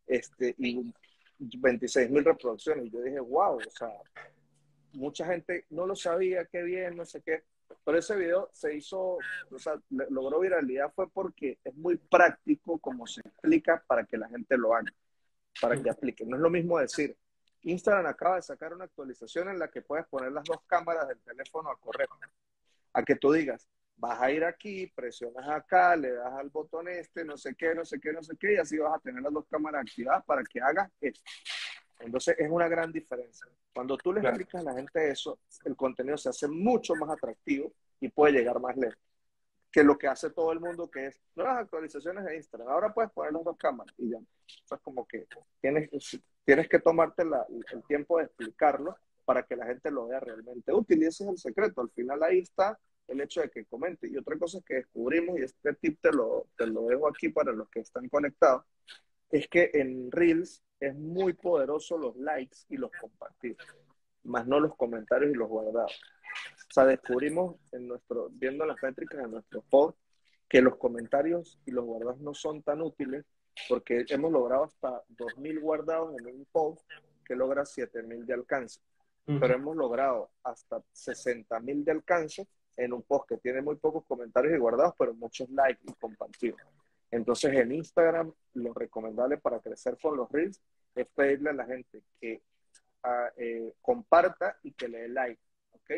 [0.05, 0.93] Este, y
[1.39, 2.85] 26 mil reproducciones.
[2.85, 3.89] Y yo dije, wow, o sea,
[4.93, 7.43] mucha gente no lo sabía, qué bien, no sé qué.
[7.83, 9.17] Pero ese video se hizo,
[9.51, 14.27] o sea, logró viralidad fue porque es muy práctico como se explica para que la
[14.27, 14.91] gente lo haga,
[15.61, 16.25] para que aplique.
[16.25, 17.15] No es lo mismo decir,
[17.65, 21.19] Instagram acaba de sacar una actualización en la que puedes poner las dos cámaras del
[21.19, 22.08] teléfono a correr.
[22.93, 27.25] A que tú digas, vas a ir aquí, presionas acá, le das al botón este,
[27.25, 29.34] no sé qué, no sé qué, no sé qué, y así vas a tener las
[29.34, 31.21] dos cámaras activadas para que hagas esto.
[31.99, 33.47] Entonces es una gran diferencia.
[33.73, 34.36] Cuando tú le claro.
[34.36, 38.60] explicas a la gente eso, el contenido se hace mucho más atractivo y puede llegar
[38.60, 38.99] más lejos
[39.75, 42.69] que lo que hace todo el mundo, que es nuevas actualizaciones de Instagram.
[42.69, 44.19] Ahora puedes poner las dos cámaras y ya.
[44.19, 45.28] O es como que
[45.60, 45.89] tienes,
[46.45, 50.71] tienes que tomarte la, el tiempo de explicarlo para que la gente lo vea realmente
[50.71, 51.01] útil.
[51.01, 51.81] Y ese es el secreto.
[51.81, 54.08] Al final ahí está el hecho de que comente.
[54.08, 57.51] Y otra cosa que descubrimos, y este tip te lo, te lo dejo aquí para
[57.51, 58.63] los que están conectados,
[59.29, 63.58] es que en Reels es muy poderoso los likes y los compartir,
[64.23, 65.99] más no los comentarios y los guardados.
[66.69, 69.97] O sea, descubrimos en nuestro, viendo las métricas de nuestro post,
[70.47, 73.25] que los comentarios y los guardados no son tan útiles
[73.69, 76.81] porque hemos logrado hasta 2.000 guardados en un post
[77.23, 78.79] que logra 7.000 de alcance.
[79.27, 79.39] Uh -huh.
[79.39, 84.53] Pero hemos logrado hasta 60.000 de alcance en un post que tiene muy pocos comentarios
[84.53, 86.59] y guardados, pero muchos likes y compartidos.
[87.11, 90.61] Entonces en Instagram lo recomendable para crecer con los reels
[90.95, 92.41] es pedirle a la gente que
[93.03, 95.41] ah, eh, comparta y que le dé like,
[95.71, 95.91] ¿ok?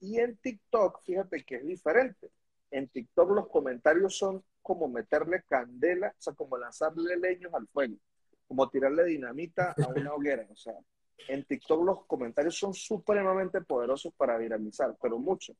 [0.00, 2.30] Y en TikTok, fíjate que es diferente.
[2.70, 7.96] En TikTok los comentarios son como meterle candela, o sea, como lanzarle leños al fuego,
[8.48, 10.74] como tirarle dinamita a una hoguera, o sea,
[11.28, 15.54] en TikTok los comentarios son supremamente poderosos para viralizar, pero mucho.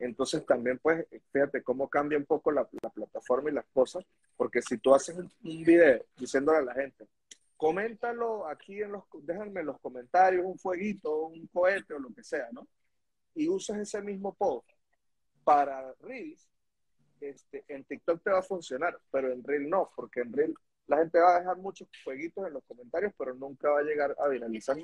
[0.00, 4.04] Entonces también, pues, fíjate cómo cambia un poco la, plataforma y las cosas,
[4.36, 7.06] porque si tú haces un, video diciéndole a la gente,
[7.56, 12.24] coméntalo aquí en los, déjenme en los comentarios un fueguito, un cohete o lo que
[12.24, 12.66] sea, ¿no?
[13.34, 14.68] Y usas ese mismo post
[15.44, 16.48] para Reels,
[17.20, 20.54] este, en TikTok te va a funcionar, pero en Reel no, porque en Reel
[20.86, 24.16] la gente va a dejar muchos fueguitos en los comentarios, pero nunca va a llegar
[24.18, 24.76] a viralizar.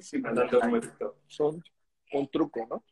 [1.26, 1.62] Son
[2.12, 2.84] un truco, ¿no?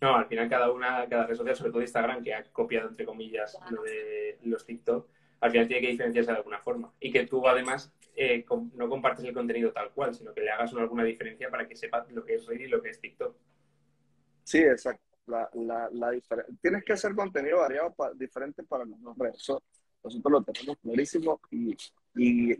[0.00, 3.04] No, al final cada una, cada red social, sobre todo Instagram, que ha copiado, entre
[3.04, 5.08] comillas, lo de los TikTok,
[5.40, 6.92] al final tiene que diferenciarse de alguna forma.
[7.00, 10.72] Y que tú, además, eh, no compartes el contenido tal cual, sino que le hagas
[10.72, 13.36] alguna diferencia para que sepa lo que es Reel y lo que es TikTok.
[14.44, 15.07] Sí, exacto.
[15.28, 16.12] La, la, la
[16.60, 19.46] Tienes que hacer contenido variado, diferente para las dos redes.
[20.02, 21.76] nosotros lo tenemos clarísimo y,
[22.16, 22.56] y,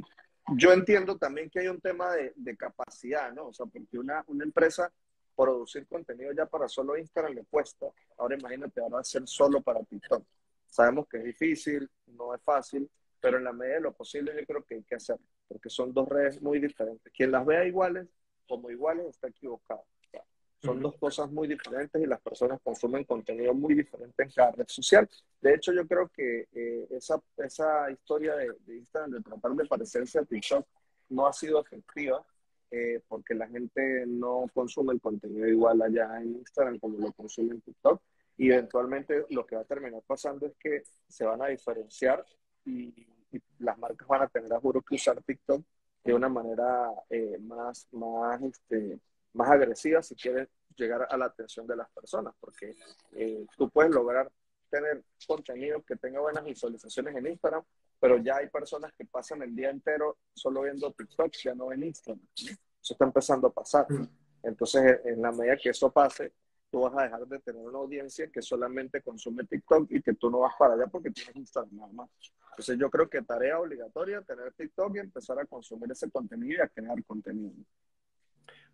[0.56, 3.48] yo entiendo también que hay un tema de, de capacidad, ¿no?
[3.48, 4.90] O sea, porque una, una empresa
[5.38, 7.86] producir contenido ya para solo Instagram le cuesta.
[8.16, 10.24] Ahora imagínate, ahora hacer solo para TikTok.
[10.66, 14.44] Sabemos que es difícil, no es fácil, pero en la medida de lo posible yo
[14.44, 17.12] creo que hay que hacerlo, porque son dos redes muy diferentes.
[17.12, 18.08] Quien las vea iguales,
[18.48, 19.84] como iguales, está equivocado.
[20.62, 24.66] Son dos cosas muy diferentes y las personas consumen contenido muy diferente en cada red
[24.68, 25.08] social.
[25.40, 29.66] De hecho, yo creo que eh, esa, esa historia de, de Instagram de tratar de
[29.66, 30.66] parecerse a TikTok
[31.10, 32.24] no ha sido efectiva
[32.70, 37.54] eh, porque la gente no consume el contenido igual allá en Instagram como lo consume
[37.54, 38.02] en TikTok.
[38.36, 42.24] Y eventualmente lo que va a terminar pasando es que se van a diferenciar
[42.64, 43.06] y,
[43.58, 45.62] las marcas van a tener, a juro, que usar TikTok
[46.02, 48.98] de una manera eh, más, más, este,
[49.32, 52.76] más agresiva si quieres llegar a la atención de las personas, porque
[53.12, 54.30] eh, tú puedes lograr
[54.70, 57.62] tener contenido que tenga buenas visualizaciones en Instagram,
[57.98, 61.82] pero ya hay personas que pasan el día entero solo viendo TikTok, ya no ven
[61.82, 62.24] Instagram.
[62.36, 63.86] Eso está empezando a pasar.
[64.42, 66.32] Entonces, en la medida que eso pase,
[66.70, 70.30] tú vas a dejar de tener una audiencia que solamente consume TikTok y que tú
[70.30, 72.10] no vas para allá porque tienes Instagram nada más.
[72.50, 76.60] Entonces, yo creo que tarea obligatoria tener TikTok y empezar a consumir ese contenido y
[76.60, 77.54] a crear contenido.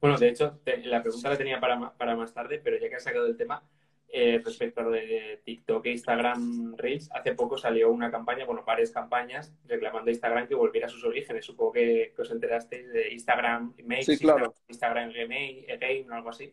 [0.05, 3.05] Bueno, de hecho, la pregunta la tenía para, para más tarde, pero ya que has
[3.05, 3.63] sacado el tema,
[4.11, 8.63] eh, respecto a lo de TikTok e Instagram Reels, hace poco salió una campaña, bueno,
[8.67, 11.47] varias campañas reclamando a Instagram que volviera a sus orígenes.
[11.47, 14.55] Supongo que, os enterasteis de Instagram Makes, sí, claro.
[14.69, 16.53] Instagram, Again o algo así.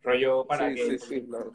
[0.00, 0.96] Rollo para que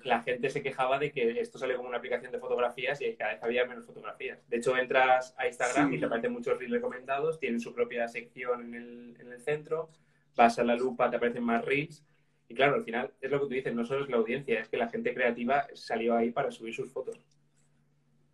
[0.03, 3.35] la gente se quejaba de que esto sale como una aplicación de fotografías y cada
[3.35, 4.45] vez había menos fotografías.
[4.49, 8.65] De hecho, entras a Instagram y te aparecen muchos reels recomendados, tienen su propia sección
[8.65, 9.89] en el, en el centro,
[10.35, 12.03] vas a la lupa, te aparecen más reels
[12.51, 14.67] y claro, al final es lo que tú dices, no solo es la audiencia, es
[14.67, 17.17] que la gente creativa salió ahí para subir sus fotos.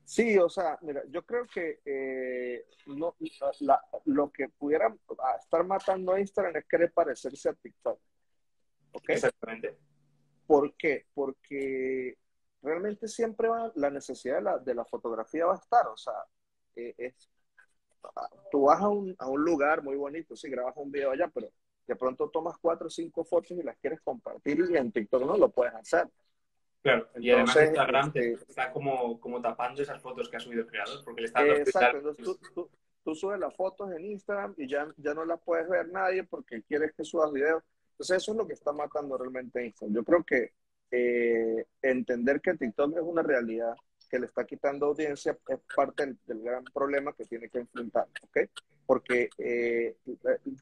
[0.04, 4.96] Sí, o sea, mira, yo creo que eh, lo que pudiera
[5.40, 8.00] estar matando a Instagram es querer parecerse a TikTok.
[8.94, 9.10] ¿Ok?
[9.10, 9.78] Exactamente.
[10.48, 11.06] ¿Por qué?
[11.14, 12.18] Porque
[12.64, 15.86] realmente siempre va, la necesidad de la, de la fotografía va a estar.
[15.88, 16.14] O sea,
[16.76, 17.30] eh, es,
[18.50, 21.52] tú vas a un, a un lugar muy bonito, sí, grabas un video allá, pero
[21.88, 25.38] de pronto tomas cuatro o cinco fotos y las quieres compartir y en TikTok no
[25.38, 26.08] lo puedes hacer.
[26.82, 30.68] Claro, y además Instagram este, está como, como tapando esas fotos que ha subido el
[30.68, 32.70] creador, porque le está dando Exacto, entonces tú,
[33.04, 36.62] tú, subes las fotos en Instagram y ya, ya no las puedes ver nadie porque
[36.64, 37.64] quieres que subas videos.
[37.92, 39.96] Entonces eso es lo que está matando realmente Instagram.
[39.96, 40.54] Yo creo que
[40.92, 43.76] eh, entender que TikTok es una realidad
[44.10, 48.50] que le está quitando audiencia es parte del, gran problema que tiene que enfrentar, ¿ok?
[48.86, 49.98] Porque eh,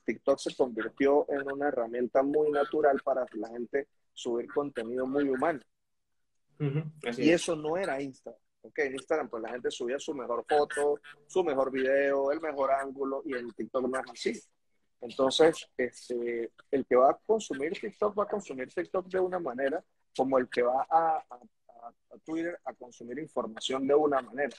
[0.04, 5.60] TikTok se convirtió en una herramienta muy natural para la gente subir contenido muy humano.
[7.18, 8.40] y eso no era Instagram.
[8.62, 8.80] ¿ok?
[8.80, 13.22] En Instagram, pues la gente subía su mejor foto, su mejor video, el mejor ángulo,
[13.26, 14.42] y en TikTok no es así.
[15.02, 19.84] Entonces, este, el que va a consumir TikTok va a consumir TikTok de una manera
[20.16, 21.40] como el que va a a,
[22.24, 24.56] Twitter a consumir información de una manera.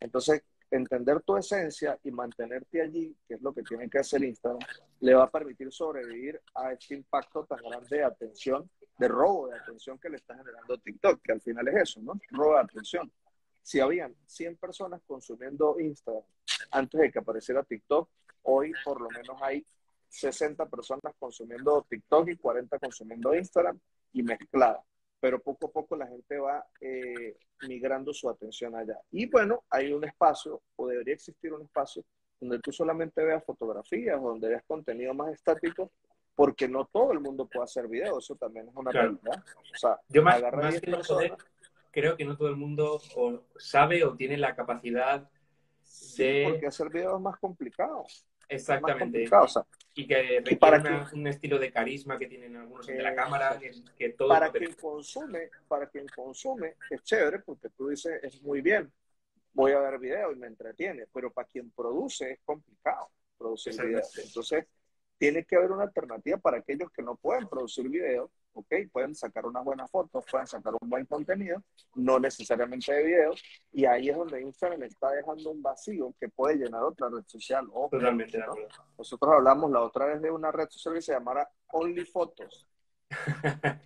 [0.00, 4.60] Entonces, entender tu esencia y mantenerte allí, que es lo que tiene que hacer Instagram,
[5.00, 9.58] le va a permitir sobrevivir a este impacto tan grande de atención, de robo de
[9.58, 12.20] atención que le está generando TikTok, que al final es eso, ¿no?
[12.30, 13.12] Robo de atención.
[13.62, 16.24] Si habían 100 personas consumiendo Instagram
[16.70, 18.08] antes de que apareciera TikTok,
[18.42, 19.64] hoy por lo menos hay
[20.08, 23.78] 60 personas consumiendo TikTok y 40 consumiendo Instagram
[24.12, 24.84] y mezclada
[25.24, 29.00] pero poco a poco la gente va eh, migrando su atención allá.
[29.10, 32.04] Y bueno, hay un espacio, o debería existir un espacio,
[32.38, 35.90] donde tú solamente veas fotografías o donde veas contenido más estático
[36.34, 39.42] porque no todo el mundo puede hacer video, eso también es una realidad.
[39.74, 41.36] O sea, yo más, más que poder,
[41.90, 45.26] creo que no todo el mundo o sabe o tiene la capacidad
[46.18, 46.48] de...
[46.50, 48.04] porque hacer video es más complicado.
[48.48, 49.24] Exactamente.
[49.94, 53.58] y que requiere para un estilo de carisma que tienen algunos de la cámara,
[53.96, 58.60] que, todo para quien consume, para quien consume es chévere porque tú dices es muy
[58.60, 58.92] bien,
[59.52, 64.02] voy a ver video y me entretiene, pero para quien produce es complicado producir video.
[64.16, 64.66] Entonces
[65.18, 68.74] tiene que haber una alternativa para aquellos que no pueden producir video, ¿ok?
[68.92, 71.62] Pueden sacar unas buenas fotos, pueden sacar un buen contenido,
[71.94, 73.34] no necesariamente de video,
[73.72, 77.66] y ahí es donde Instagram está dejando un vacío que puede llenar otra red social.
[77.90, 78.38] Totalmente
[78.96, 82.66] Nosotros hablamos la otra vez de una red social que se llamara Only Photos,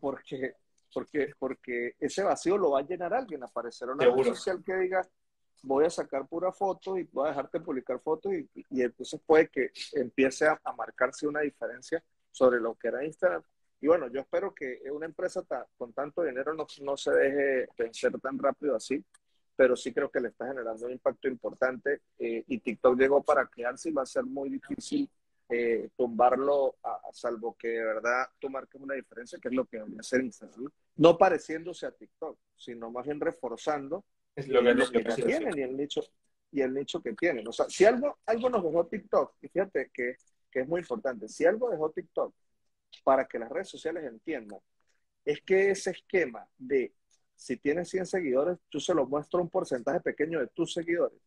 [0.00, 0.54] porque,
[0.92, 5.08] porque, porque ese vacío lo va a llenar alguien, aparecerá una red social que diga,
[5.62, 9.48] voy a sacar pura foto y voy a dejarte publicar fotos y, y, entonces puede
[9.48, 13.42] que empiece a, marcarse una diferencia sobre lo que era Instagram.
[13.80, 15.42] Y bueno, yo espero que una empresa
[15.76, 19.02] con tanto dinero no, no se deje vencer tan rápido así,
[19.56, 23.46] pero sí creo que le está generando un impacto importante eh, y TikTok llegó para
[23.46, 25.08] quedarse y va a ser muy difícil
[25.48, 29.78] eh, tumbarlo, a, salvo que de verdad tú marques una diferencia, que es lo que
[29.78, 30.70] debería hacer Instagram.
[30.96, 34.04] No pareciéndose a TikTok, sino más bien reforzando
[34.36, 36.02] es lo que, tienen y el nicho
[36.52, 37.46] y el nicho que tienen.
[37.48, 40.16] O sea, si algo, algo nos dejó TikTok, y fíjate que,
[40.50, 42.34] que es muy importante, si algo dejó TikTok
[43.04, 44.60] para que las redes sociales entiendan,
[45.24, 46.94] es que ese esquema de
[47.36, 51.18] si tienes 100 seguidores, tú se lo muestras un porcentaje pequeño de tus seguidores.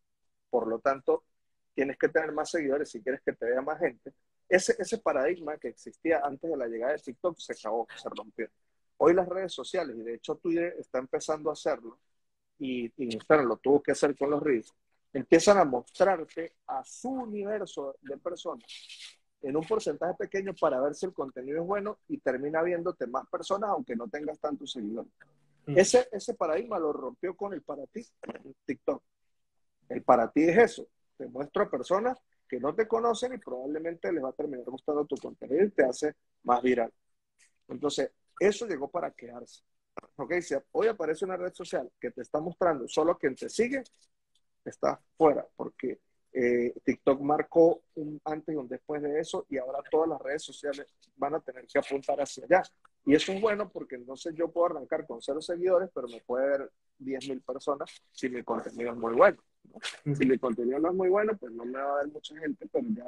[0.49, 1.23] Por lo tanto,
[1.73, 4.13] tienes que tener más seguidores si quieres que te vea más gente.
[4.47, 8.47] Ese, ese paradigma que existía antes de la llegada de TikTok se acabó, se rompió.
[8.97, 11.97] Hoy las redes sociales, y de hecho Twitter está empezando a hacerlo,
[12.59, 14.71] y, Instagram lo tuvo que hacer con los Reels,
[15.11, 18.65] empiezan a mostrarte a su universo de personas
[19.43, 23.27] en un porcentaje pequeño para ver si el contenido es bueno y termina viéndote más
[23.27, 25.11] personas aunque no tengas tantos seguidores.
[25.65, 25.77] Mm.
[25.77, 28.05] Ese, ese paradigma lo rompió con el para ti
[28.65, 29.03] TikTok.
[29.89, 30.87] El para ti es eso.
[31.17, 35.05] Te muestro a personas que no te conocen y probablemente les va a terminar gustando
[35.05, 36.91] tu contenido y te hace más viral.
[37.67, 39.63] Entonces, eso llegó para quedarse.
[40.15, 43.83] Ok, si hoy aparece una red social que te está mostrando solo quien te sigue,
[44.65, 45.99] está fuera, porque
[46.33, 50.43] eh, TikTok marcó un antes y un después de eso y ahora todas las redes
[50.43, 52.63] sociales van a tener que apuntar hacia allá.
[53.05, 56.49] Y eso es bueno porque entonces yo puedo arrancar con cero seguidores, pero me puede
[56.49, 59.37] ver 10.000 personas si mi contenido es muy bueno.
[60.03, 62.67] Si mi contenido no es muy bueno, pues no me va a ver mucha gente,
[62.71, 63.05] pero ya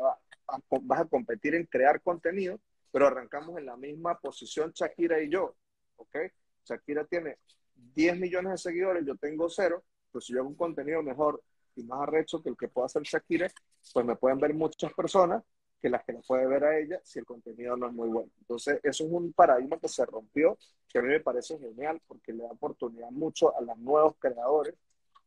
[0.81, 2.59] vas a competir en crear contenido,
[2.91, 5.55] pero arrancamos en la misma posición Shakira y yo,
[5.97, 6.17] ¿ok?
[6.63, 7.39] Shakira tiene
[7.75, 11.41] 10 millones de seguidores, yo tengo cero, pues si yo hago un contenido mejor
[11.75, 13.49] y más arrecho que el que pueda hacer Shakira,
[13.93, 15.43] pues me pueden ver muchas personas
[15.81, 18.31] que las que no puede ver a ella si el contenido no es muy bueno.
[18.39, 20.57] Entonces, eso es un paradigma que se rompió,
[20.89, 24.75] que a mí me parece genial porque le da oportunidad mucho a los nuevos creadores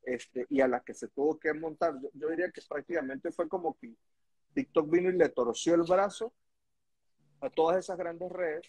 [0.03, 2.01] este, y a las que se tuvo que montar.
[2.01, 3.95] Yo, yo diría que prácticamente fue como que
[4.55, 6.33] TikTok vino y le torció el brazo
[7.41, 8.67] a todas esas grandes redes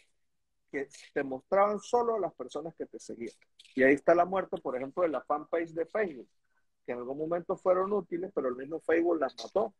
[0.71, 3.33] que te mostraban solo a las personas que te seguían.
[3.75, 6.29] Y ahí está la muerte, por ejemplo, de la fanpage de Facebook,
[6.89, 9.75] que en algún momento fueron útiles, pero el mismo Facebook las mató.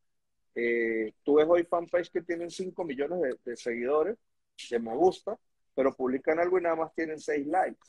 [0.54, 4.16] Eh, tú ves hoy fanpage que tienen 5 millones de, seguidores,
[4.70, 5.36] de me gusta,
[5.74, 7.82] pero publican algo y nada más tienen 6 likes.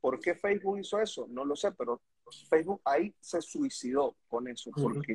[0.00, 1.26] ¿Por qué Facebook hizo eso?
[1.28, 2.00] No lo sé, pero
[2.48, 5.14] Facebook ahí se suicidó con eso, porque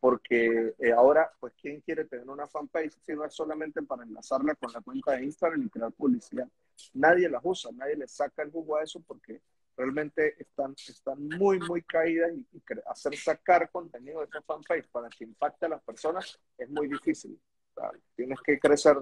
[0.00, 4.54] porque eh, ahora, pues, ¿quién quiere tener una fanpage si no es solamente para enlazarla
[4.54, 6.48] con la cuenta de Instagram y crear publicidad?
[6.94, 9.42] Nadie las usa, nadie le saca el jugo a eso porque
[9.76, 12.46] realmente están, están muy, muy caídas y,
[12.86, 17.38] hacer sacar contenido de esa fanpage para que impacte a las personas es muy difícil.
[18.14, 18.96] tienes que crecer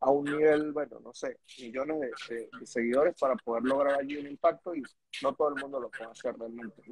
[0.00, 4.74] a un nivel, bueno, no sé, millones de, seguidores para poder lograr allí un impacto
[4.74, 4.82] y
[5.22, 6.82] no todo el mundo lo puede hacer realmente.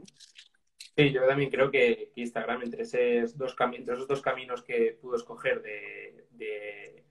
[0.96, 3.56] Sí, yo también creo que Instagram, entre, esos dos,
[3.88, 7.04] esos dos caminos que pudo escoger de, de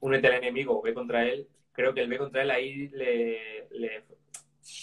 [0.00, 4.04] únete al enemigo o ve contra él, creo que el ve contra él ahí le,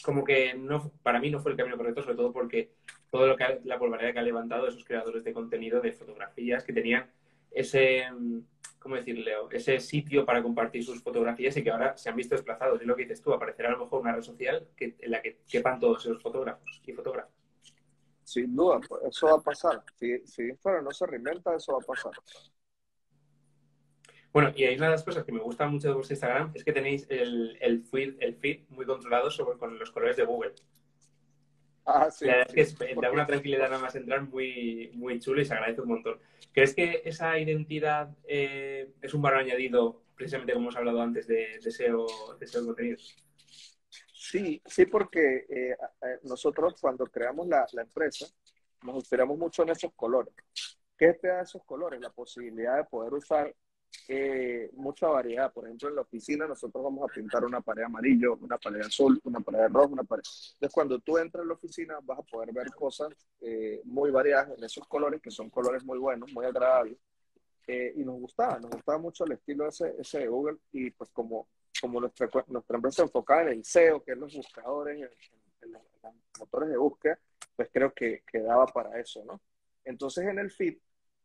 [0.03, 2.71] como que no para mí no fue el camino correcto, sobre todo porque
[3.09, 6.73] todo lo que la polvareda que ha levantado esos creadores de contenido de fotografías que
[6.73, 7.09] tenían
[7.51, 8.05] ese
[8.81, 9.33] ¿cómo decirle?
[9.51, 12.81] ese sitio para compartir sus fotografías y que ahora se han visto desplazados.
[12.81, 15.37] Y lo que dices tú, aparecerá a lo mejor una red social en la que
[15.47, 17.31] quepan todos esos fotógrafos y fotógrafos.
[18.23, 19.83] Sin duda, eso va a pasar.
[19.95, 22.13] Si, si Instagram no se reinventa, eso va a pasar.
[24.33, 26.63] Bueno, y hay una de las cosas que me gusta mucho de vuestro Instagram es
[26.63, 30.53] que tenéis el, el, feed, el feed muy controlado sobre, con los colores de Google.
[31.85, 32.25] Ah, sí.
[32.25, 35.53] La verdad es que da una tranquilidad nada más entrar muy, muy chulo y se
[35.53, 36.19] agradece un montón.
[36.53, 41.59] ¿Crees que esa identidad eh, es un valor añadido precisamente como hemos hablado antes de,
[41.63, 42.05] de SEO,
[42.39, 42.97] de SEO contenido.
[44.13, 45.75] Sí, sí, porque eh,
[46.23, 48.27] nosotros cuando creamos la, la, empresa
[48.83, 50.35] nos inspiramos mucho en esos colores.
[50.95, 51.99] ¿Qué te da esos colores?
[51.99, 53.51] La posibilidad de poder usar
[54.07, 55.51] eh, mucha variedad.
[55.51, 59.19] Por ejemplo, en la oficina nosotros vamos a pintar una pared amarillo, una pared azul,
[59.23, 60.23] una pared roja, una pared.
[60.53, 63.09] Entonces, cuando tú entras en la oficina vas a poder ver cosas
[63.41, 66.97] eh, muy variadas en esos colores, que son colores muy buenos, muy agradables.
[67.67, 70.57] Eh, y nos gustaba, nos gustaba mucho el estilo ese, ese de Google.
[70.71, 71.47] Y pues como,
[71.79, 75.09] como nuestra, nuestra empresa enfocada en el SEO, que es los buscadores,
[75.61, 75.81] en, los,
[76.39, 77.19] motores de búsqueda,
[77.55, 79.39] pues creo que, que daba para eso, ¿no?
[79.83, 80.77] Entonces en el feed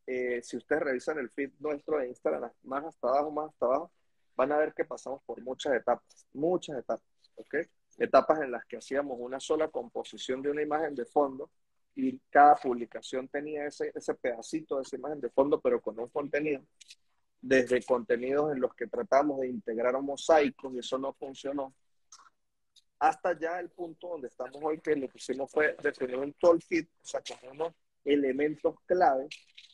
[0.07, 3.91] eh, si ustedes revisan el feed nuestro de Instagram, más hasta abajo, más hasta abajo,
[4.35, 7.03] van a ver que pasamos por muchas etapas, muchas etapas,
[7.35, 7.55] ¿ok?
[7.97, 11.49] Etapas en las que hacíamos una sola composición de una imagen de fondo
[11.93, 16.07] y cada publicación tenía ese, ese pedacito de esa imagen de fondo, pero con un
[16.07, 16.61] contenido.
[17.41, 21.73] Desde contenidos en los que tratamos de integrar mosaicos y eso no funcionó,
[22.99, 26.61] hasta ya el punto donde estamos hoy, que lo que hicimos fue definir un tool
[26.61, 29.27] feed, o sea, como unos elementos clave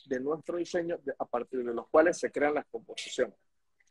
[0.06, 3.36] de nuestro diseño a partir de los cuales se crean las composiciones.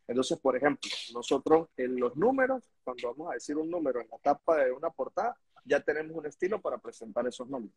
[0.06, 4.18] Entonces, por ejemplo, nosotros en los números, cuando vamos a decir un número en la
[4.18, 7.74] tapa de una portada, ya tenemos un estilo para presentar esos números.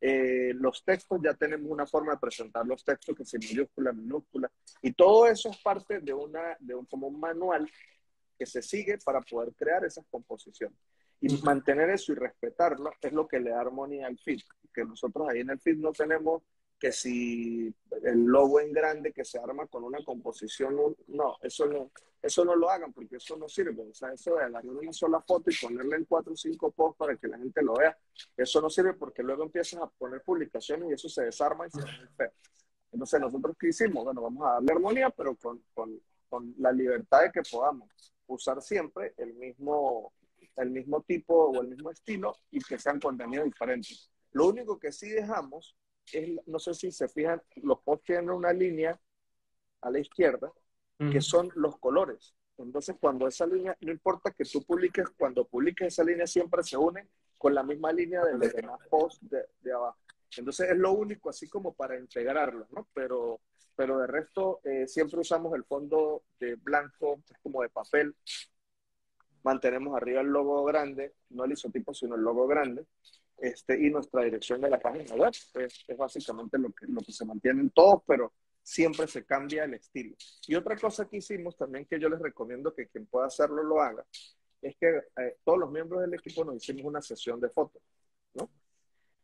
[0.00, 4.48] Eh, los textos, ya tenemos una forma de presentar los textos, que es mayúscula, minúscula,
[4.80, 7.68] y todo eso es parte de, una, de un, como un manual
[8.38, 10.78] que se sigue para poder crear esas composiciones.
[11.20, 14.40] Y mantener eso y respetarlo es lo que le da armonía al feed,
[14.78, 16.42] que nosotros ahí en el feed no tenemos
[16.78, 17.74] que si
[18.04, 20.76] el logo en grande que se arma con una composición,
[21.08, 21.90] no, eso no,
[22.22, 23.82] eso no lo hagan porque eso no sirve.
[23.82, 26.96] O sea, eso de agarrar una sola foto y ponerle en cuatro o cinco posts
[26.96, 27.98] para que la gente lo vea,
[28.36, 31.80] eso no sirve porque luego empiezan a poner publicaciones y eso se desarma y se
[32.16, 32.30] feo.
[32.92, 34.04] Entonces, nosotros qué hicimos?
[34.04, 37.88] Bueno, vamos a darle armonía, pero con, con, con la libertad de que podamos
[38.28, 40.12] usar siempre el mismo,
[40.56, 44.10] el mismo tipo o el mismo estilo y que sean contenidos diferentes.
[44.32, 45.76] Lo único que sí dejamos
[46.46, 48.98] no sé si se fijan, los posts tienen una línea
[49.80, 50.52] a la izquierda,
[50.98, 52.34] que son los colores.
[52.56, 56.76] Entonces, cuando esa línea, no importa que tú publiques, cuando publiques esa línea siempre se
[56.76, 59.98] une con la misma línea de los demás posts de, abajo.
[60.36, 62.88] Entonces, es lo único así como para integrarlos, ¿no?
[62.92, 63.40] Pero,
[63.76, 68.16] pero de resto, eh, siempre usamos el fondo de blanco, como de papel.
[69.44, 72.86] Mantenemos arriba el logo grande, no el isotipo, sino el logo grande
[73.38, 75.30] este, y nuestra dirección de la página web.
[75.30, 78.32] Es, es básicamente lo que, lo que se mantiene en todos, pero
[78.62, 80.14] siempre se cambia el estilo.
[80.46, 83.80] Y otra cosa que hicimos también que yo les recomiendo que quien pueda hacerlo lo
[83.80, 84.04] haga,
[84.60, 87.80] es que eh, todos los miembros del equipo nos hicimos una sesión de fotos,
[88.34, 88.50] ¿no?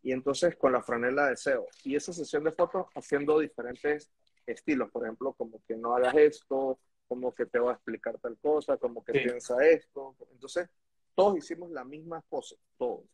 [0.02, 1.66] Y entonces con la franela de SEO.
[1.82, 4.10] Y esa sesión de fotos haciendo diferentes
[4.46, 8.38] estilos, por ejemplo, como que no hagas esto, como que te va a explicar tal
[8.38, 10.16] cosa, como que piensa esto.
[10.30, 10.68] Entonces,
[11.14, 13.04] todos hicimos la misma cosa, todos.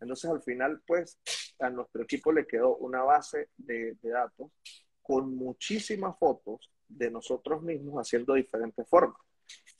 [0.00, 1.18] Entonces, al final, pues,
[1.58, 4.50] a nuestro equipo le quedó una base de, datos
[5.02, 9.20] con muchísimas fotos de nosotros mismos haciendo diferentes formas.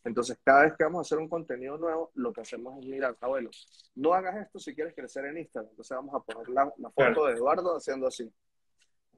[0.05, 3.17] Entonces, cada vez que vamos a hacer un contenido nuevo, lo que hacemos es mirar,
[3.21, 3.51] abuelo,
[3.95, 5.71] no hagas esto si quieres crecer en Instagram.
[5.71, 8.33] Entonces, vamos a poner la, foto de Eduardo haciendo así.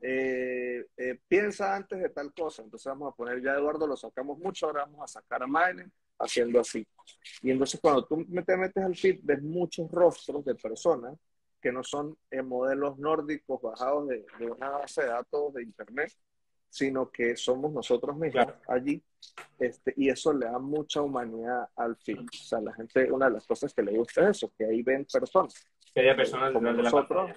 [0.02, 2.62] Eh, eh, piensa antes de tal cosa.
[2.62, 5.90] Entonces, vamos a poner ya Eduardo, lo sacamos mucho, ahora vamos a sacar a Mine
[6.18, 6.86] haciendo así.
[7.42, 11.16] Y entonces cuando tú te metes al feed, ves muchos rostros de personas
[11.60, 16.12] que no son eh, modelos nórdicos bajados de, una base de datos de internet,
[16.68, 19.02] sino que somos nosotros mismos allí.
[19.58, 22.20] Este, y eso le da mucha humanidad al feed.
[22.20, 24.82] O sea, la gente, una de las cosas que le gusta es eso, que ahí
[24.82, 25.54] ven personas.
[25.92, 27.32] Que haya personas como nosotros.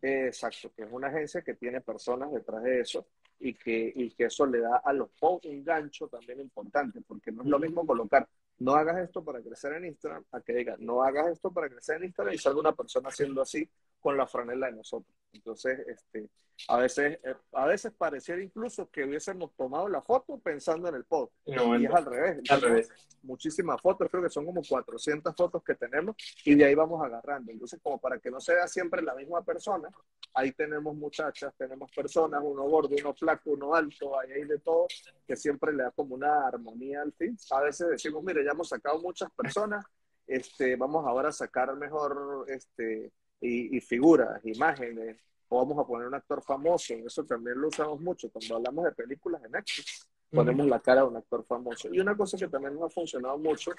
[0.00, 3.06] exacto, que es una agencia que tiene personas detrás de eso
[3.40, 7.32] y que, y que eso le da a los posts un gancho también importante, porque
[7.32, 8.28] no es lo mismo colocar
[8.62, 11.96] no hagas esto para crecer en Instagram, a que diga, no hagas esto para crecer
[11.96, 13.68] en Instagram y salga una persona haciendo así
[14.00, 15.14] con la franela de nosotros.
[15.32, 16.28] Entonces, este,
[16.68, 21.04] a veces, eh, a veces pareciera incluso que hubiésemos tomado la foto pensando en el
[21.04, 21.32] post.
[21.44, 22.50] y es al revés.
[22.50, 22.88] al revés.
[23.22, 27.50] Muchísimas fotos, creo que son como 400 fotos que tenemos y de ahí vamos agarrando.
[27.50, 29.88] Entonces, como para que no sea siempre la misma persona,
[30.34, 34.86] ahí tenemos muchachas, tenemos personas, uno gordo, uno flaco, uno alto, ahí hay de todo,
[35.26, 37.36] que siempre le da como una armonía al fin.
[37.50, 39.84] A veces decimos, mire, ya hemos sacado muchas personas,
[40.26, 45.18] este, vamos ahora a sacar mejor este, y, figuras, imágenes,
[45.48, 48.92] o vamos a poner un actor famoso, eso también lo usamos mucho cuando hablamos de
[48.92, 51.88] películas en Netflix, ponemos la cara de un actor famoso.
[51.92, 53.72] Y una cosa que también nos ha funcionado mucho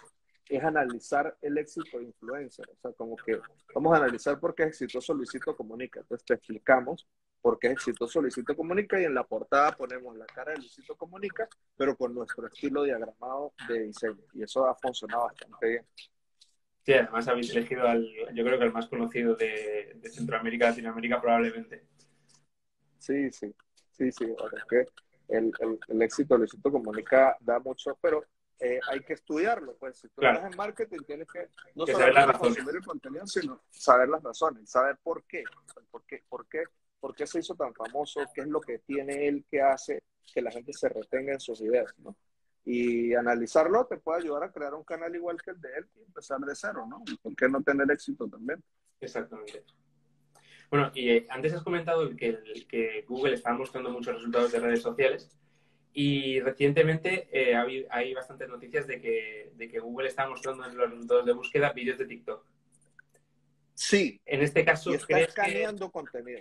[0.49, 3.39] es analizar el éxito de influencer, o sea, como que
[3.73, 7.07] vamos a analizar por qué es exitoso Luisito Comunica, entonces te explicamos
[7.43, 11.47] porque es exitoso Luisito Comunica y en la portada ponemos la cara de Luisito Comunica,
[11.75, 14.23] pero con nuestro estilo diagramado de diseño.
[14.33, 15.85] Y eso ha funcionado bastante bien.
[16.85, 21.19] Sí, además habéis elegido al, yo creo que el más conocido de, de Centroamérica, Latinoamérica
[21.19, 21.83] probablemente.
[22.97, 23.53] Sí, sí,
[23.91, 24.25] sí, sí.
[24.25, 24.87] es que
[25.27, 28.23] el, el, el éxito de Luisito Comunica da mucho, pero
[28.66, 29.76] eh, hay que estudiarlo.
[29.78, 30.38] Pues si tú Claro.
[30.38, 32.39] estás en marketing, tienes que no Que solo saber las razones.
[32.55, 35.43] consumir el contenido, sino saber las razones, saber por qué,
[35.91, 36.64] por qué, por qué,
[36.99, 40.01] por qué se hizo tan famoso, qué es lo que tiene él que hace
[40.34, 42.16] que la gente se retenga en sus ideas, ¿no?
[42.66, 46.01] Y analizarlo te puede ayudar a crear un canal igual que el de él y
[46.03, 47.03] empezar de cero, ¿no?
[47.05, 48.64] ¿Y ¿Por qué no tener éxito también?
[49.01, 49.66] Exactamente.
[50.72, 54.59] Bueno, y eh, antes has comentado que, el- que Google está mostrando muchos resultados de
[54.59, 55.30] redes sociales
[55.93, 60.75] y recientemente eh, hay, hay bastantes noticias de que, de que Google está mostrando en
[60.77, 62.45] los resultados de búsqueda vídeos de TikTok.
[63.75, 66.39] Sí, En este caso, y está ¿crees que, contenido.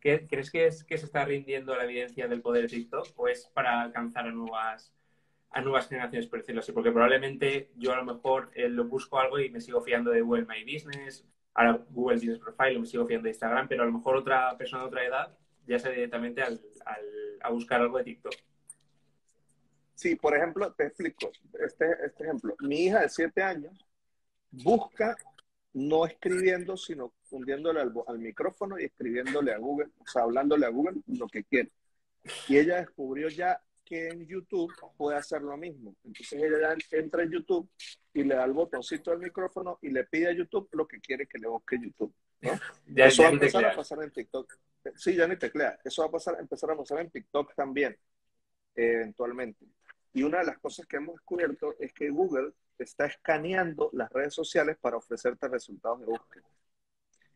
[0.00, 3.28] que- ¿crees que, es, que se está rindiendo la evidencia del poder de TikTok o
[3.28, 4.92] es para alcanzar a nuevas,
[5.50, 6.72] a nuevas generaciones, por decirlo así?
[6.72, 10.20] Porque probablemente yo a lo mejor eh, lo busco algo y me sigo fiando de
[10.20, 11.24] Google My Business,
[11.54, 14.82] ahora Google Business Profile, me sigo fiando de Instagram, pero a lo mejor otra persona
[14.82, 18.34] de otra edad ya se directamente al, al- a buscar algo de TikTok.
[19.98, 22.54] Sí, por ejemplo, te explico este, este ejemplo.
[22.60, 23.84] Mi hija de 7 años
[24.52, 25.16] busca
[25.72, 30.68] no escribiendo, sino hundiéndole al, al micrófono y escribiéndole a Google, o sea, hablándole a
[30.68, 31.72] Google lo que quiere.
[32.46, 35.96] Y ella descubrió ya que en YouTube puede hacer lo mismo.
[36.04, 37.68] Entonces ella entra en YouTube
[38.14, 41.26] y le da el botoncito del micrófono y le pide a YouTube lo que quiere
[41.26, 42.14] que le busque YouTube.
[42.42, 42.52] ¿no?
[42.86, 44.58] Ya, Eso ya va a empezar a pasar en TikTok.
[44.94, 45.76] Sí, ya ni teclea.
[45.84, 47.98] Eso va a pasar, empezar a pasar en TikTok también,
[48.76, 49.66] eh, eventualmente.
[50.18, 54.34] Y una de las cosas que hemos descubierto es que Google está escaneando las redes
[54.34, 56.44] sociales para ofrecerte resultados de búsqueda.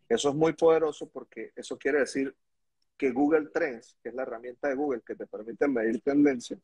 [0.08, 2.34] Eso es muy poderoso porque eso quiere decir
[2.96, 6.58] que Google Trends, que es la herramienta de Google que te permite medir tendencia,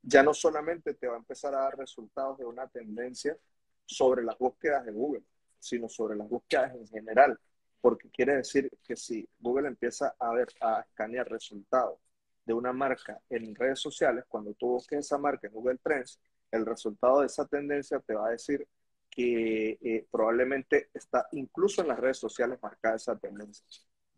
[0.00, 3.36] ya no solamente te va a empezar a dar resultados de una tendencia
[3.84, 5.24] sobre las búsquedas de Google,
[5.58, 7.36] sino sobre las búsquedas en general,
[7.80, 11.98] porque quiere decir que si Google empieza a ver a escanear resultados
[12.44, 16.20] de una marca en redes sociales, cuando tú busques esa marca en Google Trends,
[16.50, 18.66] el resultado de esa tendencia te va a decir
[19.10, 23.64] que eh, probablemente está incluso en las redes sociales marcada esa tendencia.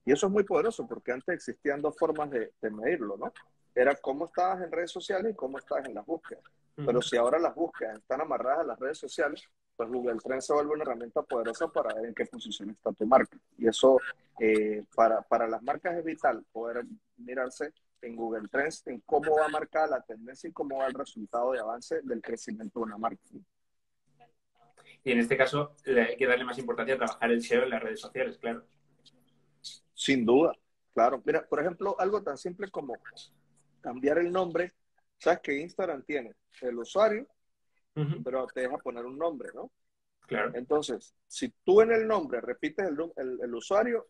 [0.05, 3.33] Y eso es muy poderoso porque antes existían dos formas de, de medirlo, ¿no?
[3.75, 6.45] Era cómo estabas en redes sociales y cómo estabas en las búsquedas.
[6.77, 9.43] Pero si ahora las búsquedas están amarradas a las redes sociales,
[9.77, 13.07] pues Google Trends se vuelve una herramienta poderosa para ver en qué posición está tu
[13.07, 13.37] marca.
[13.57, 13.99] Y eso
[14.39, 16.85] eh, para, para las marcas es vital poder
[17.17, 17.73] mirarse
[18.03, 21.61] en Google Trends en cómo va marcada la tendencia y cómo va el resultado de
[21.61, 23.23] avance del crecimiento de una marca.
[25.05, 27.83] Y en este caso hay que darle más importancia a trabajar el SEO en las
[27.83, 28.67] redes sociales, claro.
[29.95, 30.53] Sin duda,
[30.95, 31.23] claro.
[31.25, 32.95] Mira, por ejemplo, algo tan simple como
[33.81, 34.75] cambiar el nombre.
[35.19, 37.27] Sabes que Instagram tiene el usuario,
[37.97, 39.71] Ujú, pero te deja poner un nombre, ¿no?
[40.27, 40.53] Claro.
[40.55, 44.09] Entonces, si tú en el nombre repites el, el- el usuario,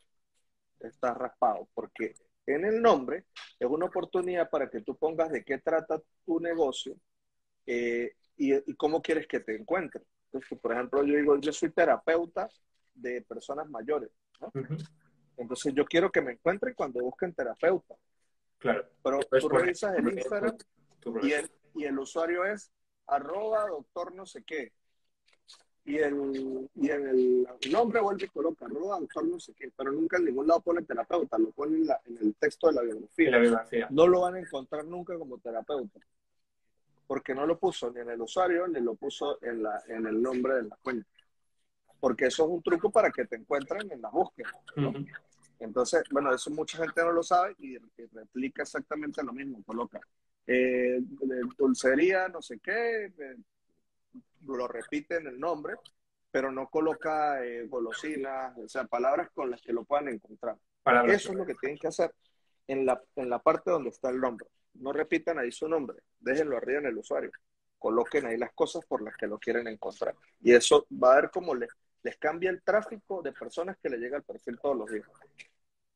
[0.81, 2.15] estás raspado, porque
[2.47, 3.25] en el nombre
[3.59, 6.95] es una oportunidad para que tú pongas de qué trata tu negocio
[7.67, 10.05] eh, y, y cómo quieres que te encuentren.
[10.27, 12.49] Entonces, por ejemplo, yo digo, yo soy terapeuta
[12.95, 14.53] de personas mayores, ¿no?
[15.37, 17.95] Entonces, yo quiero que me encuentren cuando busquen terapeuta,
[18.59, 18.87] Claro.
[19.03, 20.57] pero Puedes tú revisas el Instagram
[21.23, 22.73] y el, y el usuario es
[23.07, 24.73] arroba doctor no sé qué.
[25.87, 30.17] Y el, y en el nombre vuelve y coloca doctor no sé qué, pero nunca
[30.17, 33.31] en ningún lado pone terapeuta, lo pone en, la- en el texto de la biografía.
[33.31, 33.87] la biografía.
[33.91, 36.01] No lo van a encontrar nunca como terapeuta,
[37.07, 40.21] porque no lo puso ni en el usuario ni lo puso en, la, en el
[40.21, 41.09] nombre de la cuenta.
[42.01, 44.01] Porque eso es un truco para que te encuentren en.
[44.01, 44.33] ¿no?
[44.77, 45.07] Ujú.
[45.61, 50.01] Entonces, bueno, eso mucha gente no lo sabe y, y replica exactamente lo mismo, coloca
[50.47, 51.01] eh,
[51.57, 53.13] dulcería, no sé qué,
[54.55, 55.75] lo repite en el nombre,
[56.31, 60.57] pero no coloca eh, golosinas, o sea, palabras con las que lo puedan encontrar.
[60.83, 61.17] Palabras.
[61.17, 62.13] Eso es lo que tienen que hacer
[62.67, 64.47] en la, en la parte donde está el nombre.
[64.75, 67.31] No repitan ahí su nombre, déjenlo arriba en el usuario.
[67.79, 70.15] Coloquen ahí las cosas por las que lo quieren encontrar.
[70.43, 71.71] Y eso va a ver cómo les,
[72.03, 75.07] les cambia el tráfico de personas que le llega al perfil todos los días.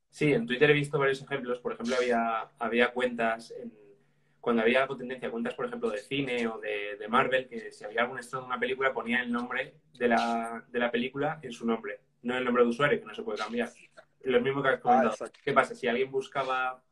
[0.09, 1.61] Sí, en Twitter he visto varios ejemplos.
[1.61, 3.90] Por ejemplo, había, había cuentas, en-
[4.41, 8.03] cuando había tendencia, cuentas, por ejemplo, de cine o de, de Marvel, que si había
[8.03, 11.67] algún estreno de una película ponía el nombre de la, de la película en su
[11.67, 13.71] nombre, no el nombre de usuario, que no se puede cambiar.
[14.23, 15.17] Lo mismo que has Ah, comentado.
[15.45, 15.75] ¿Qué pasa?
[15.75, 16.83] Si alguien buscaba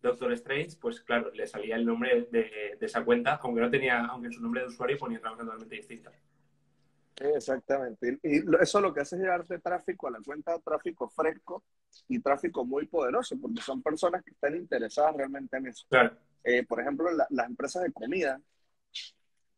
[0.00, 4.04] Doctor Strange, pues claro, le salía el nombre de, de esa cuenta, aunque no tenía,
[4.06, 6.12] aunque en su nombre de usuario ponía otra cosa totalmente distinta.
[7.16, 8.18] Exactamente.
[8.22, 11.62] Y, eso lo que hace es llevarte tráfico a la cuenta tráfico fresco
[12.08, 15.86] y tráfico muy poderoso, porque son personas que están interesadas realmente en eso.
[15.88, 16.16] Claro.
[16.44, 18.40] Eh, por ejemplo, las empresas de comida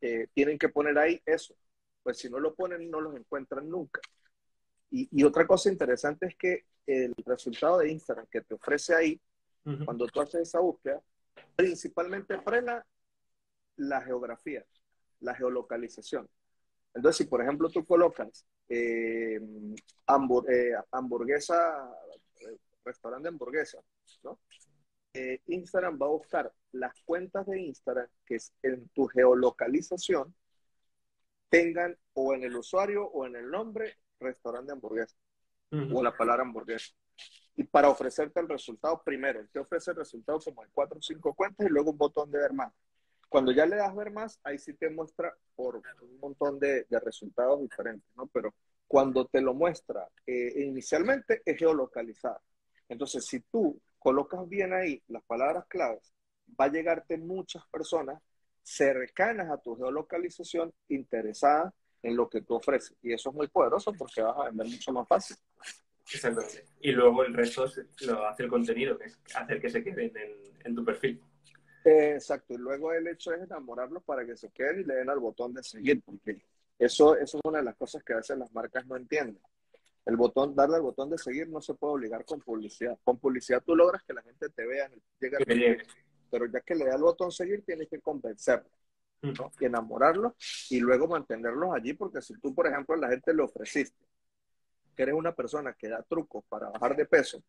[0.01, 1.55] eh, tienen que poner ahí eso,
[2.03, 4.01] pues si no lo ponen no los encuentran nunca.
[4.91, 9.21] Y, y, otra cosa interesante es que el resultado de Instagram que te ofrece ahí,
[9.87, 11.01] cuando tú haces esa búsqueda,
[11.57, 12.85] principalmente frena
[13.77, 14.65] la geografía,
[15.21, 16.29] la geolocalización.
[16.95, 21.91] Entonces, si por ejemplo tú colocas eh, eh, hamburguesa,
[22.85, 23.79] restaurante de hamburguesa,
[24.23, 24.39] ¿no?
[25.15, 30.35] Eh, Instagram va a buscar las cuentas de Instagram que en tu geolocalización
[31.49, 35.17] tengan o en el usuario o en el nombre restaurante de hamburguesa
[35.93, 36.93] o la palabra hamburguesa.
[37.57, 41.33] Y para ofrecerte el resultado primero, te ofrece el resultado como en cuatro o cinco
[41.35, 42.73] cuentas y luego un botón de ver más.
[43.29, 47.61] Cuando ya le das ver más, ahí sí te muestra por un montón de, resultados
[47.61, 48.27] diferentes, ¿no?
[48.29, 48.55] Pero
[48.87, 52.41] cuando te lo muestra eh, inicialmente es geolocalizado.
[52.89, 56.13] Entonces, si tú colocas bien ahí las palabras claves,
[56.61, 58.21] va a llegarte muchas personas
[58.63, 62.95] cercanas a tu geolocalización interesadas en lo que tú ofreces.
[63.01, 65.39] Y eso es muy poderoso porque vas a vender mucho más fácil.
[66.13, 66.67] Exactamente.
[66.83, 67.65] Y luego el resto
[68.07, 70.13] lo hace el contenido, que es hacer que se queden
[70.63, 71.19] en, tu perfil.
[71.83, 72.53] exacto.
[72.53, 75.55] Y luego el hecho es enamorarlos para que se queden y le den al botón
[75.55, 76.43] de seguir, porque
[76.79, 79.41] eso, eso es una de las cosas que a veces las marcas no entienden.
[80.07, 82.99] El botón, darle al botón de seguir no se puede obligar con publicidad.
[83.03, 84.91] Con publicidad tú logras que la gente te vea,
[85.21, 85.39] llega
[86.31, 88.69] pero ya que le da el botón seguir, tienes que convencerlo.
[89.23, 89.51] ¿no?
[89.59, 90.35] y enamorarlos
[90.69, 94.05] y luego mantenerlos allí, porque si tú, por ejemplo, a la gente le ofreciste
[94.95, 97.43] que eres una persona que da trucos para bajar de peso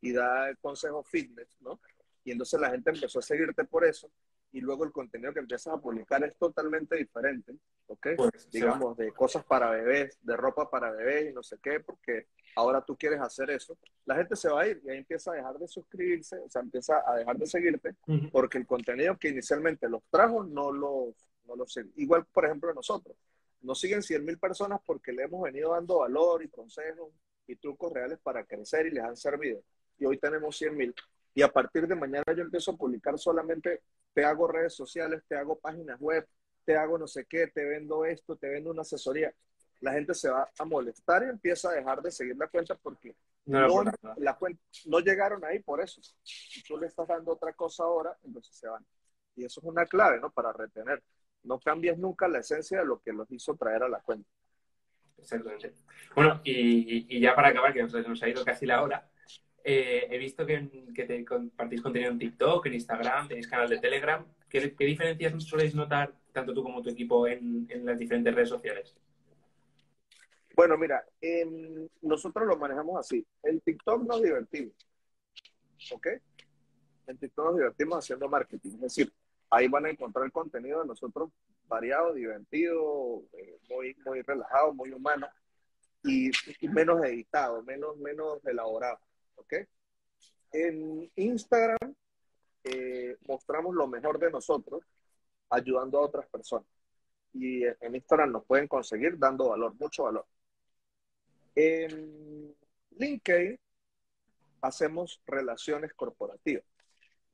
[0.00, 1.80] y da consejos fitness, ¿no?
[2.24, 4.10] Y entonces la gente empezó a seguirte por eso
[4.54, 7.52] y luego el contenido que empiezas a publicar es totalmente diferente,
[7.88, 8.06] ¿ok?
[8.16, 12.28] Pues, Digamos, de cosas para bebés, de ropa para bebés y no sé qué, porque
[12.54, 13.76] ahora tú quieres hacer eso,
[14.06, 16.62] la gente se va a ir y ahí empieza a dejar de suscribirse, o sea,
[16.62, 17.96] empieza a dejar de seguirte,
[18.30, 23.16] porque el contenido que inicialmente los trajo no los, no los Igual, por ejemplo, nosotros.
[23.60, 27.10] Nos siguen 100.000 personas porque le hemos venido dando valor y consejos
[27.48, 29.60] y trucos reales para crecer y les han servido.
[29.98, 30.94] Y hoy tenemos 100.000.
[31.34, 33.82] Y a partir de mañana yo empiezo a publicar solamente,
[34.14, 36.26] te hago redes sociales, te hago páginas web,
[36.64, 39.34] te hago no sé qué, te vendo esto, te vendo una asesoría.
[39.80, 43.14] La gente se va a molestar y empieza a dejar de seguir la cuenta porque
[43.44, 43.84] no,
[44.16, 46.00] la cuenta, no llegaron ahí por eso.
[46.22, 48.86] Si tú le estás dando otra cosa ahora, entonces se van.
[49.36, 50.30] Y eso es una clave, ¿no?
[50.30, 51.02] Para retener
[51.44, 54.28] no cambies nunca la esencia de lo que los hizo traer a la cuenta.
[55.18, 55.72] Exactamente.
[56.14, 59.08] Bueno, y, ya para acabar, que nos, ha ido casi la hora,
[59.64, 60.60] eh, he visto que,
[60.94, 64.24] te compartís contenido en TikTok, en Instagram, tenéis canal de Telegram.
[64.48, 68.94] ¿Qué, diferencias soléis notar tanto tú como tu equipo en, las diferentes redes sociales?
[70.54, 71.04] Bueno, mira,
[72.02, 73.26] nosotros lo manejamos así.
[73.42, 74.74] En TikTok nos divertimos.
[75.90, 76.06] ¿Ok?
[77.08, 78.74] En TikTok nos divertimos haciendo marketing.
[78.74, 79.12] Es decir,
[79.54, 81.30] Ahí van a encontrar el contenido de nosotros
[81.68, 85.28] variado, divertido, eh, muy, muy relajado, muy humano
[86.02, 86.30] y,
[86.68, 88.98] menos editado, menos, menos elaborado.
[89.36, 89.54] ¿Ok?
[90.52, 91.94] En Instagram
[92.64, 94.82] eh, mostramos lo mejor de nosotros
[95.50, 96.66] ayudando a otras personas.
[97.32, 100.26] Y en Instagram nos pueden conseguir dando valor, mucho valor.
[101.54, 102.54] En
[102.96, 103.58] LinkedIn
[104.60, 106.64] hacemos relaciones corporativas.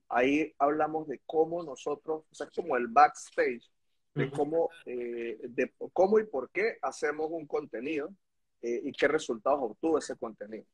[0.09, 3.71] Ahí hablamos de cómo nosotros, o sea, como el backstage,
[4.15, 8.13] de cómo, eh, de cómo y por qué hacemos un contenido
[8.61, 10.65] eh, y qué resultados obtuvo ese contenido.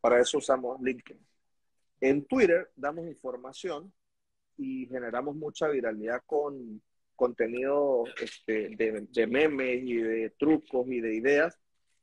[0.00, 1.24] Para eso usamos LinkedIn.
[2.00, 3.92] En Twitter damos información
[4.56, 6.82] y generamos mucha viralidad con
[7.14, 11.58] contenido este, de, de, memes y de trucos y de ideas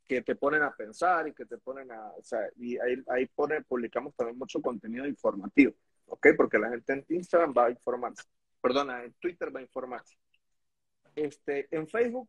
[0.06, 3.26] que te ponen a pensar y que te ponen a, o sea, y ahí, ahí
[3.26, 5.74] pone, publicamos también mucho contenido informativo.
[6.08, 6.28] ¿ok?
[6.36, 8.24] Porque la gente en Instagram va a informarse,
[8.60, 10.16] perdona, en Twitter va a informarse.
[11.14, 12.28] Este, en Facebook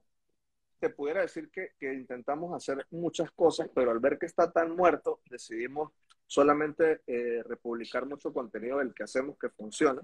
[0.80, 4.76] te pudiera decir que, que, intentamos hacer muchas cosas, pero al ver que está tan
[4.76, 5.92] muerto, decidimos
[6.26, 10.02] solamente eh, republicar mucho contenido del que hacemos que funciona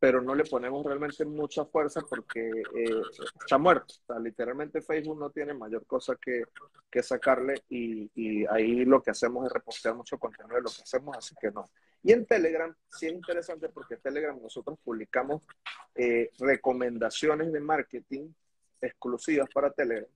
[0.00, 3.02] pero no le ponemos realmente mucha fuerza porque eh,
[3.38, 3.94] está muerto.
[4.02, 6.44] O sea, literalmente Facebook no tiene mayor cosa que,
[6.90, 10.82] que sacarle y, y, ahí lo que hacemos es repostear mucho contenido de lo que
[10.82, 11.70] hacemos, así que no.
[12.02, 15.46] Y en Telegram sí es interesante porque en Telegram nosotros publicamos
[15.94, 18.32] eh, recomendaciones de marketing
[18.80, 20.10] exclusivas para Telegram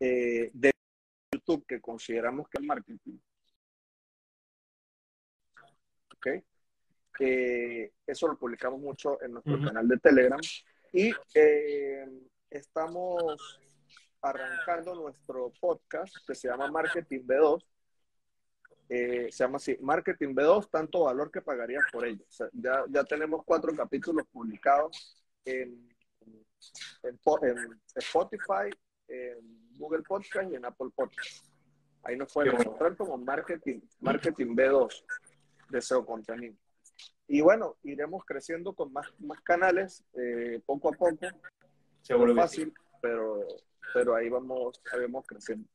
[0.00, 0.70] eh, de
[1.32, 3.18] YouTube que consideramos que es marketing.
[6.14, 6.26] ¿Ok?
[7.18, 10.40] eso lo publicamos mucho en nuestro canal de Telegram.
[10.92, 12.06] Y eh,
[12.50, 13.58] estamos
[14.20, 17.64] arrancando nuestro podcast que se llama Marketing B2,
[18.88, 22.24] Eh, se llama así, Marketing B2, tanto valor que pagarías por ello.
[22.52, 25.88] ya, ya tenemos cuatro capítulos publicados en,
[27.02, 27.18] en,
[27.94, 28.70] Spotify,
[29.08, 31.46] en Google Podcast y en Apple Podcast.
[32.02, 35.04] Ahí nos pueden encontrar como Marketing, Marketing B2
[35.70, 36.54] de SEO Contenido.
[37.28, 41.26] Y bueno, iremos creciendo con más, más canales eh, poco a poco.
[42.02, 43.40] Seguro es fácil, pero,
[43.92, 45.68] pero ahí vamos, ahí vamos creciendo.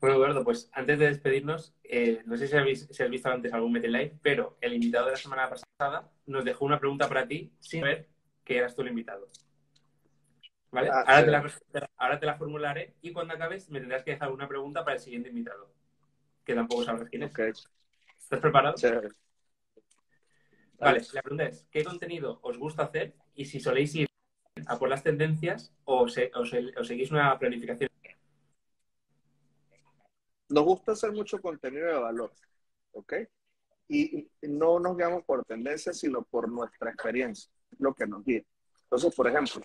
[0.00, 3.52] Bueno, Eduardo, pues antes de despedirnos, eh, no sé si habéis, si has visto antes
[3.54, 7.26] algún Metal Live, pero el invitado de la semana pasada nos dejó una pregunta para
[7.26, 8.08] ti sin ver
[8.44, 9.28] que eras tú el invitado.
[10.70, 10.90] ¿Vale?
[10.90, 14.32] Ah, ahora, te la, ahora, te la, formularé y cuando acabes me tendrás que dejar
[14.32, 15.72] una pregunta para el siguiente invitado,
[16.44, 17.68] que tampoco sabrás quién es.
[18.18, 18.76] ¿Estás preparado?
[18.76, 18.88] Sí.
[20.78, 24.08] Vale, la pregunta es, ¿qué contenido os gusta hacer y si soléis ir
[24.66, 27.88] a por las tendencias o, o seguís una planificación?
[30.48, 32.32] Nos gusta hacer mucho contenido de valor,
[32.92, 33.14] ¿ok?
[33.88, 38.42] Y no nos guiamos por tendencias, sino por nuestra experiencia, lo que nos guía.
[38.84, 39.62] Entonces, por ejemplo,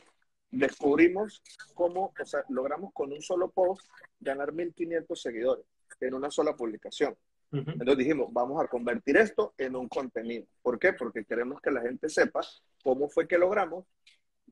[0.52, 1.42] descubrimos
[1.74, 3.88] cómo, o sea, logramos con un solo post
[4.20, 5.66] ganar 1.500 seguidores
[6.00, 7.16] en una sola publicación.
[7.52, 10.46] Entonces dijimos, vamos a convertir esto en un contenido.
[10.62, 10.94] ¿Por qué?
[10.94, 12.42] Porque queremos que la gente sepa
[12.84, 13.86] cómo fue que logramos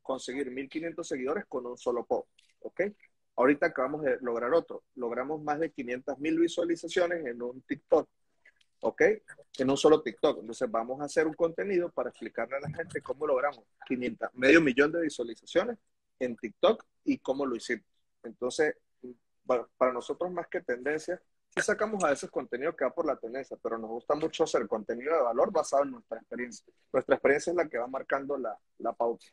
[0.01, 2.28] conseguir 1.500 seguidores con un solo post.
[2.62, 2.82] ¿Ok?
[3.36, 4.84] Ahorita acabamos de lograr otro.
[4.95, 8.10] Logramos más de 500.000 visualizaciones en un TikTok.
[8.82, 9.01] ¿Ok?
[9.57, 10.39] En un solo TikTok.
[10.39, 14.61] Entonces vamos a hacer un contenido para explicarle a la gente cómo logramos 500, medio
[14.61, 15.78] millón de visualizaciones
[16.19, 17.86] en TikTok y cómo lo hicimos.
[18.23, 18.75] Entonces,
[19.78, 21.21] para nosotros más que tendencia,
[21.55, 24.67] sí sacamos a veces contenido que va por la tendencia, pero nos gusta mucho hacer
[24.67, 26.65] contenido de valor basado en nuestra experiencia.
[26.91, 29.25] Nuestra experiencia es la que va marcando la, la pauta.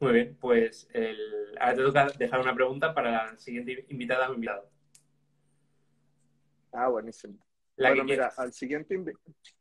[0.00, 1.18] Muy bien, pues el...
[1.60, 4.68] ahora te toca dejar una pregunta para la siguiente invitada o invitado.
[6.72, 7.38] Ah, buenísimo.
[7.76, 9.02] bueno, mira, al siguiente,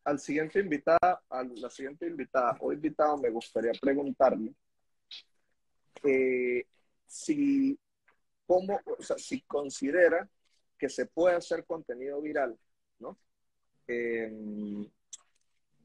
[0.04, 4.54] al siguiente invitada, a la siguiente invitada o invitado me gustaría preguntarle
[6.04, 6.66] eh,
[7.06, 7.78] si,
[8.46, 10.28] cómo, o sea, si considera
[10.78, 12.58] que se puede hacer contenido viral,
[13.00, 13.18] ¿no?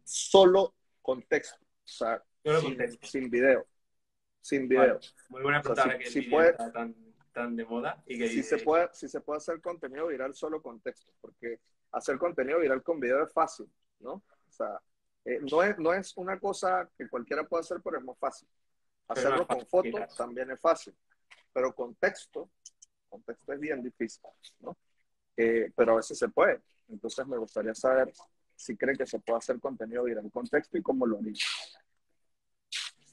[0.05, 2.23] solo con texto, o sea,
[2.61, 3.67] sin, sin video
[4.45, 5.01] sin video.
[5.31, 6.95] muy buena pregunta que si puede, está tan,
[7.35, 8.03] tan, de moda.
[8.07, 11.61] Y que si, se puede, si se puede hacer contenido viral solo con texto, porque
[11.93, 13.71] hacer contenido viral con video es fácil,
[14.01, 14.13] ¿no?
[14.13, 14.81] O sea,
[15.25, 18.49] eh, no, es, no es una cosa que cualquiera pueda hacer, pero es más fácil.
[19.09, 20.95] Hacerlo con fotos también es fácil,
[21.53, 22.49] pero con texto,
[23.11, 24.23] con texto es bien difícil,
[24.61, 24.77] ¿no?
[25.37, 26.63] Eh, pero a veces se puede.
[26.89, 28.13] Entonces me gustaría saber
[28.57, 31.35] si cree que se puede hacer contenido viral con texto y cómo lo haría.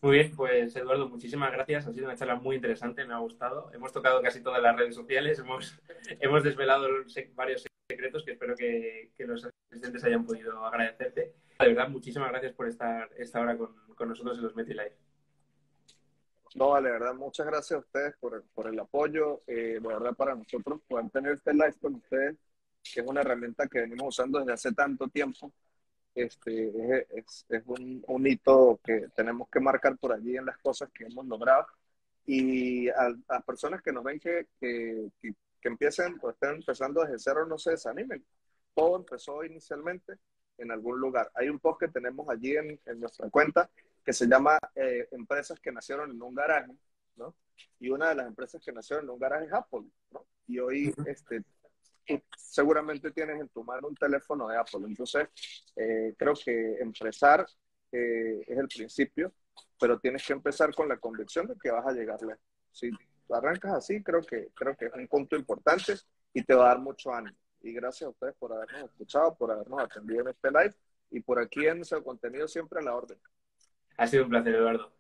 [0.03, 1.85] Muy bien, pues Eduardo, muchísimas gracias.
[1.85, 3.69] Ha sido una charla muy interesante, me ha gustado.
[3.71, 5.79] Hemos tocado casi todas las redes sociales, hemos,
[6.19, 6.87] hemos desvelado
[7.35, 11.35] varios secretos que espero que, los asistentes hayan podido agradecerte.
[11.59, 13.75] De verdad, muchísimas gracias por estar esta hora con,
[14.09, 14.97] nosotros en los MetiLife.
[16.55, 19.43] No, vale, de verdad, muchas gracias a ustedes por, por el apoyo.
[19.45, 22.37] Eh, de verdad, para nosotros poder tener este live con ustedes,
[22.91, 25.53] que es una herramienta que venimos usando desde hace tanto tiempo,
[26.15, 30.89] este, es, es un, un, hito que tenemos que marcar por allí en las cosas
[30.91, 31.67] que hemos logrado.
[32.25, 35.33] Y a, las personas que nos ven que, que, que,
[35.63, 38.23] empiecen o estén empezando desde cero, no se desanimen.
[38.73, 40.17] Todo empezó inicialmente
[40.57, 41.31] en algún lugar.
[41.33, 43.69] Hay un post que tenemos allí en, en nuestra cuenta
[44.03, 46.71] que se llama eh, Empresas que nacieron en un garaje,
[47.15, 47.35] ¿no?
[47.79, 50.25] Y una de las empresas que nacieron en un garaje es Apple, ¿no?
[50.47, 51.43] Y hoy este,
[52.37, 54.81] seguramente tienes en tu mano un teléfono de Apple.
[54.85, 55.27] Entonces,
[55.75, 57.45] eh, creo que empezar
[57.91, 59.33] eh, es el principio,
[59.79, 62.35] pero tienes que empezar con la convicción de que vas a llegarle.
[62.71, 62.89] Si
[63.29, 65.95] arrancas así, creo que, creo que es un punto importante
[66.33, 67.35] y te va a dar mucho ánimo.
[67.61, 70.75] Y gracias a ustedes por habernos escuchado, por habernos atendido en este live
[71.11, 73.19] y por aquí en ese contenido siempre a la orden.
[73.97, 74.91] Ha sido un placer, Eduardo.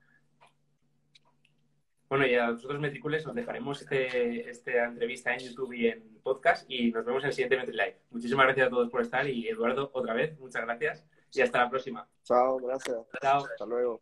[2.11, 6.69] Bueno, y a nosotros Metricules os dejaremos este, esta entrevista en YouTube y en podcast
[6.69, 8.01] y nos vemos en el siguiente Metri Live.
[8.09, 11.69] Muchísimas gracias a todos por estar y Eduardo, otra vez, muchas gracias y hasta la
[11.69, 12.05] próxima.
[12.25, 12.97] Chao, gracias.
[13.21, 13.45] Chao.
[13.45, 14.01] Hasta luego.